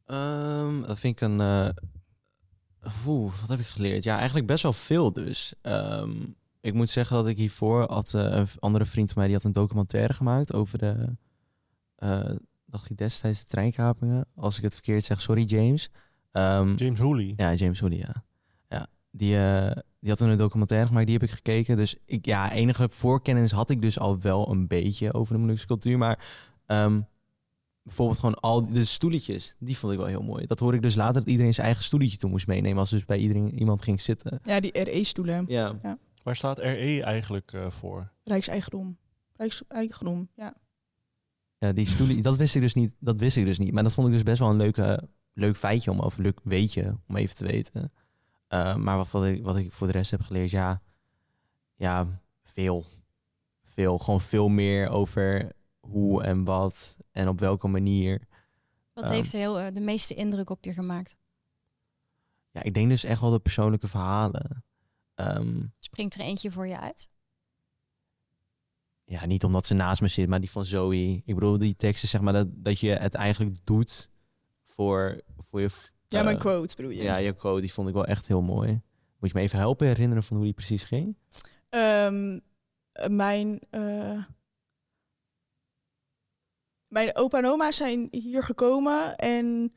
Ehm, 0.05 0.81
dat 0.81 0.99
vind 0.99 1.21
ik 1.21 1.27
een. 1.27 1.39
eh, 1.39 1.69
Oeh, 3.05 3.39
wat 3.39 3.49
heb 3.49 3.59
ik 3.59 3.65
geleerd? 3.65 4.03
Ja, 4.03 4.15
eigenlijk 4.17 4.47
best 4.47 4.63
wel 4.63 4.73
veel 4.73 5.13
dus. 5.13 5.53
Ehm, 5.61 6.11
ik 6.61 6.73
moet 6.73 6.89
zeggen 6.89 7.15
dat 7.15 7.27
ik 7.27 7.37
hiervoor 7.37 7.91
had 7.91 8.13
eh, 8.13 8.21
een 8.21 8.47
andere 8.59 8.85
vriend 8.85 9.07
van 9.07 9.17
mij 9.17 9.25
die 9.27 9.35
had 9.35 9.45
een 9.45 9.51
documentaire 9.51 10.13
gemaakt 10.13 10.53
over 10.53 10.77
de. 10.77 11.15
eh 11.95 12.29
dacht 12.75 12.89
ik 12.89 12.97
destijds 12.97 13.39
de 13.39 13.45
treinkapingen. 13.45 14.25
Als 14.35 14.57
ik 14.57 14.63
het 14.63 14.73
verkeerd 14.73 15.03
zeg, 15.03 15.21
sorry 15.21 15.43
James. 15.43 15.89
Ehm, 16.31 16.75
James 16.75 16.99
Hooley. 16.99 17.33
ja, 17.35 17.53
James 17.53 17.79
Hooley, 17.79 17.97
ja. 17.97 18.23
ja 18.69 18.87
die, 19.11 19.37
eh, 19.37 19.71
die 19.99 20.09
had 20.09 20.17
toen 20.17 20.29
een 20.29 20.37
documentaire 20.37 20.87
gemaakt, 20.87 21.05
die 21.05 21.15
heb 21.15 21.23
ik 21.23 21.31
gekeken. 21.31 21.77
Dus 21.77 21.95
ik, 22.05 22.25
ja, 22.25 22.51
enige 22.51 22.89
voorkennis 22.89 23.51
had 23.51 23.69
ik 23.69 23.81
dus 23.81 23.99
al 23.99 24.19
wel 24.19 24.51
een 24.51 24.67
beetje 24.67 25.13
over 25.13 25.33
de 25.33 25.39
Molukse 25.39 25.65
cultuur. 25.65 25.97
Maar 25.97 26.25
ehm, 26.65 27.01
bijvoorbeeld 27.83 28.19
gewoon 28.19 28.35
al 28.35 28.65
de 28.65 28.85
stoeletjes, 28.85 29.55
die 29.59 29.77
vond 29.77 29.93
ik 29.93 29.99
wel 29.99 30.07
heel 30.07 30.23
mooi. 30.23 30.45
Dat 30.45 30.59
hoorde 30.59 30.77
ik 30.77 30.83
dus 30.83 30.95
later, 30.95 31.13
dat 31.13 31.29
iedereen 31.29 31.53
zijn 31.53 31.65
eigen 31.65 31.83
stoeletje 31.83 32.17
toe 32.17 32.29
moest 32.29 32.47
meenemen. 32.47 32.79
Als 32.79 32.89
dus 32.89 33.05
bij 33.05 33.17
iedereen 33.17 33.59
iemand 33.59 33.81
ging 33.81 34.01
zitten. 34.01 34.39
ja, 34.43 34.59
die 34.59 34.83
RE-stoelen. 34.83 35.45
Ja. 35.47 35.97
Waar 36.23 36.35
staat 36.35 36.57
RE 36.59 37.03
eigenlijk 37.03 37.53
eh, 37.53 37.71
voor? 37.71 38.11
Rijkseigendom. 38.23 38.97
Rijkseigendom, 39.35 40.29
ja. 40.35 40.53
Ja, 41.57 41.71
die 41.71 41.85
stoelen, 41.85 42.21
dat 42.29 42.37
wist 42.37 42.55
ik 42.55 42.61
dus 42.61 42.73
niet. 42.73 42.95
Dat 42.99 43.19
wist 43.19 43.37
ik 43.37 43.45
dus 43.45 43.57
niet. 43.57 43.73
Maar 43.73 43.83
dat 43.83 43.93
vond 43.93 44.07
ik 44.07 44.13
dus 44.13 44.23
best 44.23 44.39
wel 44.39 44.49
een 44.49 44.57
leuke, 44.57 45.09
leuk 45.33 45.57
feitje 45.57 45.91
om 45.91 45.99
of 45.99 46.17
leuk 46.17 46.39
weetje 46.43 46.97
om 47.07 47.15
even 47.15 47.35
te 47.35 47.45
weten. 47.45 47.91
Uh, 48.49 48.75
maar 48.75 48.97
wat, 48.97 49.11
wat, 49.11 49.25
ik, 49.25 49.43
wat 49.43 49.57
ik 49.57 49.71
voor 49.71 49.87
de 49.87 49.93
rest 49.93 50.11
heb 50.11 50.21
geleerd, 50.21 50.49
ja, 50.51 50.81
ja, 51.75 52.07
veel. 52.43 52.85
Veel. 53.63 53.97
Gewoon 53.97 54.21
veel 54.21 54.47
meer 54.47 54.89
over 54.89 55.51
hoe 55.79 56.23
en 56.23 56.43
wat 56.43 56.97
en 57.11 57.27
op 57.27 57.39
welke 57.39 57.67
manier. 57.67 58.27
Wat 58.93 59.03
Ehm. 59.03 59.13
heeft 59.13 59.33
er 59.33 59.39
heel, 59.39 59.59
eh, 59.59 59.73
de 59.73 59.79
meeste 59.79 60.13
indruk 60.13 60.49
op 60.49 60.65
je 60.65 60.73
gemaakt? 60.73 61.15
Ja, 62.51 62.63
ik 62.63 62.73
denk 62.73 62.89
dus 62.89 63.03
echt 63.03 63.21
wel 63.21 63.31
de 63.31 63.39
persoonlijke 63.39 63.87
verhalen. 63.87 64.63
Ehm, 65.15 65.63
Springt 65.79 66.15
er 66.15 66.21
eentje 66.21 66.51
voor 66.51 66.67
je 66.67 66.79
uit? 66.79 67.09
Ja, 69.05 69.25
niet 69.25 69.43
omdat 69.43 69.65
ze 69.65 69.73
naast 69.73 70.01
me 70.01 70.07
zit, 70.07 70.27
maar 70.27 70.39
die 70.39 70.51
van 70.51 70.65
Zoe. 70.65 71.21
Ik 71.25 71.35
bedoel, 71.35 71.57
die 71.57 71.75
teksten, 71.75 72.09
zeg 72.09 72.21
maar, 72.21 72.33
dat, 72.33 72.47
dat 72.51 72.79
je 72.79 72.89
het 72.89 73.13
eigenlijk 73.13 73.55
doet 73.63 74.09
voor, 74.65 75.21
voor 75.49 75.61
je... 75.61 75.69
Ja, 76.07 76.19
eh, 76.19 76.25
mijn 76.25 76.37
quote 76.37 76.75
bedoel 76.75 76.91
je? 76.91 77.03
Ja, 77.03 77.17
je 77.17 77.33
quote, 77.33 77.61
die 77.61 77.73
vond 77.73 77.87
ik 77.87 77.93
wel 77.93 78.05
echt 78.05 78.27
heel 78.27 78.41
mooi. 78.41 78.81
Moet 79.19 79.29
je 79.29 79.35
me 79.35 79.43
even 79.43 79.59
helpen 79.59 79.87
herinneren 79.87 80.23
van 80.23 80.35
hoe 80.35 80.45
die 80.45 80.53
precies 80.53 80.83
ging? 80.83 81.17
Ehm, 81.69 82.39
eh, 82.91 83.09
mijn, 83.09 83.59
eh, 83.69 84.23
mijn 86.87 87.15
opa 87.15 87.37
en 87.37 87.45
oma 87.45 87.71
zijn 87.71 88.07
hier 88.11 88.43
gekomen 88.43 89.15
en 89.15 89.73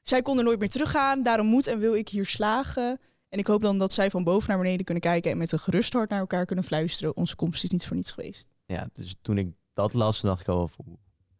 zij 0.00 0.22
konden 0.22 0.44
nooit 0.44 0.58
meer 0.58 0.68
teruggaan. 0.68 1.22
Daarom 1.22 1.46
moet 1.46 1.66
en 1.66 1.78
wil 1.78 1.94
ik 1.94 2.08
hier 2.08 2.26
slagen. 2.26 3.00
En 3.28 3.38
ik 3.38 3.46
hoop 3.46 3.62
dan 3.62 3.78
dat 3.78 3.92
zij 3.92 4.10
van 4.10 4.24
boven 4.24 4.48
naar 4.48 4.58
beneden 4.58 4.84
kunnen 4.84 5.02
kijken 5.02 5.30
en 5.30 5.38
met 5.38 5.52
een 5.52 5.58
gerust 5.58 5.92
hart 5.92 6.10
naar 6.10 6.18
elkaar 6.18 6.46
kunnen 6.46 6.64
fluisteren. 6.64 7.16
Onze 7.16 7.36
komst 7.36 7.64
is 7.64 7.70
niet 7.70 7.86
voor 7.86 7.96
niets 7.96 8.12
geweest. 8.12 8.55
Ja, 8.66 8.88
dus 8.92 9.16
toen 9.22 9.38
ik 9.38 9.48
dat 9.72 9.92
las, 9.92 10.20
dacht 10.20 10.40
ik 10.40 10.48
al, 10.48 10.70
toen 10.76 10.98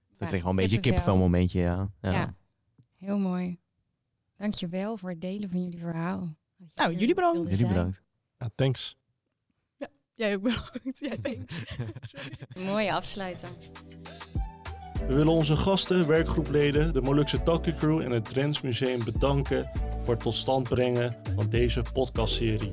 Ja, 0.08 0.26
kreeg 0.26 0.32
ik 0.32 0.42
wel 0.42 0.50
een 0.50 0.56
beetje 0.56 0.76
een 0.76 0.82
kippenvel. 0.82 1.16
momentje, 1.16 1.60
ja. 1.60 1.90
ja. 2.00 2.10
Ja. 2.10 2.34
Heel 2.96 3.18
mooi. 3.18 3.58
Dankjewel 4.36 4.96
voor 4.96 5.10
het 5.10 5.20
delen 5.20 5.50
van 5.50 5.62
jullie 5.64 5.80
verhaal. 5.80 6.34
Nou, 6.74 6.92
jullie 6.96 7.14
bedankt. 7.14 7.38
Jullie 7.40 7.56
zijn. 7.56 7.68
bedankt. 7.72 8.02
Ja, 8.38 8.50
thanks. 8.54 8.96
Jij 10.14 10.34
ook 10.34 10.42
bedankt. 10.42 10.98
Jij 10.98 11.18
thanks. 11.18 11.62
Mooie 12.70 12.92
afsluiter. 12.92 13.48
We 15.06 15.14
willen 15.14 15.32
onze 15.32 15.56
gasten, 15.56 16.06
werkgroepleden, 16.06 16.92
de 16.92 17.00
Molukse 17.02 17.42
Takkie 17.42 17.74
Crew 17.74 18.00
en 18.00 18.10
het 18.10 18.24
Drents 18.24 18.60
Museum 18.60 19.04
bedanken 19.04 19.70
voor 20.02 20.14
het 20.14 20.22
tot 20.22 20.34
stand 20.34 20.68
brengen 20.68 21.16
van 21.36 21.48
deze 21.48 21.82
podcastserie. 21.92 22.72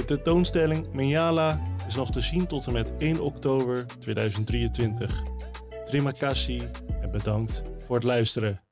De 0.00 0.06
tentoonstelling 0.06 0.92
Menjala 0.92 1.60
is 1.86 1.94
nog 1.94 2.10
te 2.10 2.20
zien 2.20 2.46
tot 2.46 2.66
en 2.66 2.72
met 2.72 2.92
1 2.98 3.20
oktober 3.20 3.86
2023. 3.98 5.22
Terima 5.84 6.10
kasih 6.10 6.62
en 7.00 7.10
bedankt 7.10 7.62
voor 7.86 7.96
het 7.96 8.04
luisteren. 8.04 8.69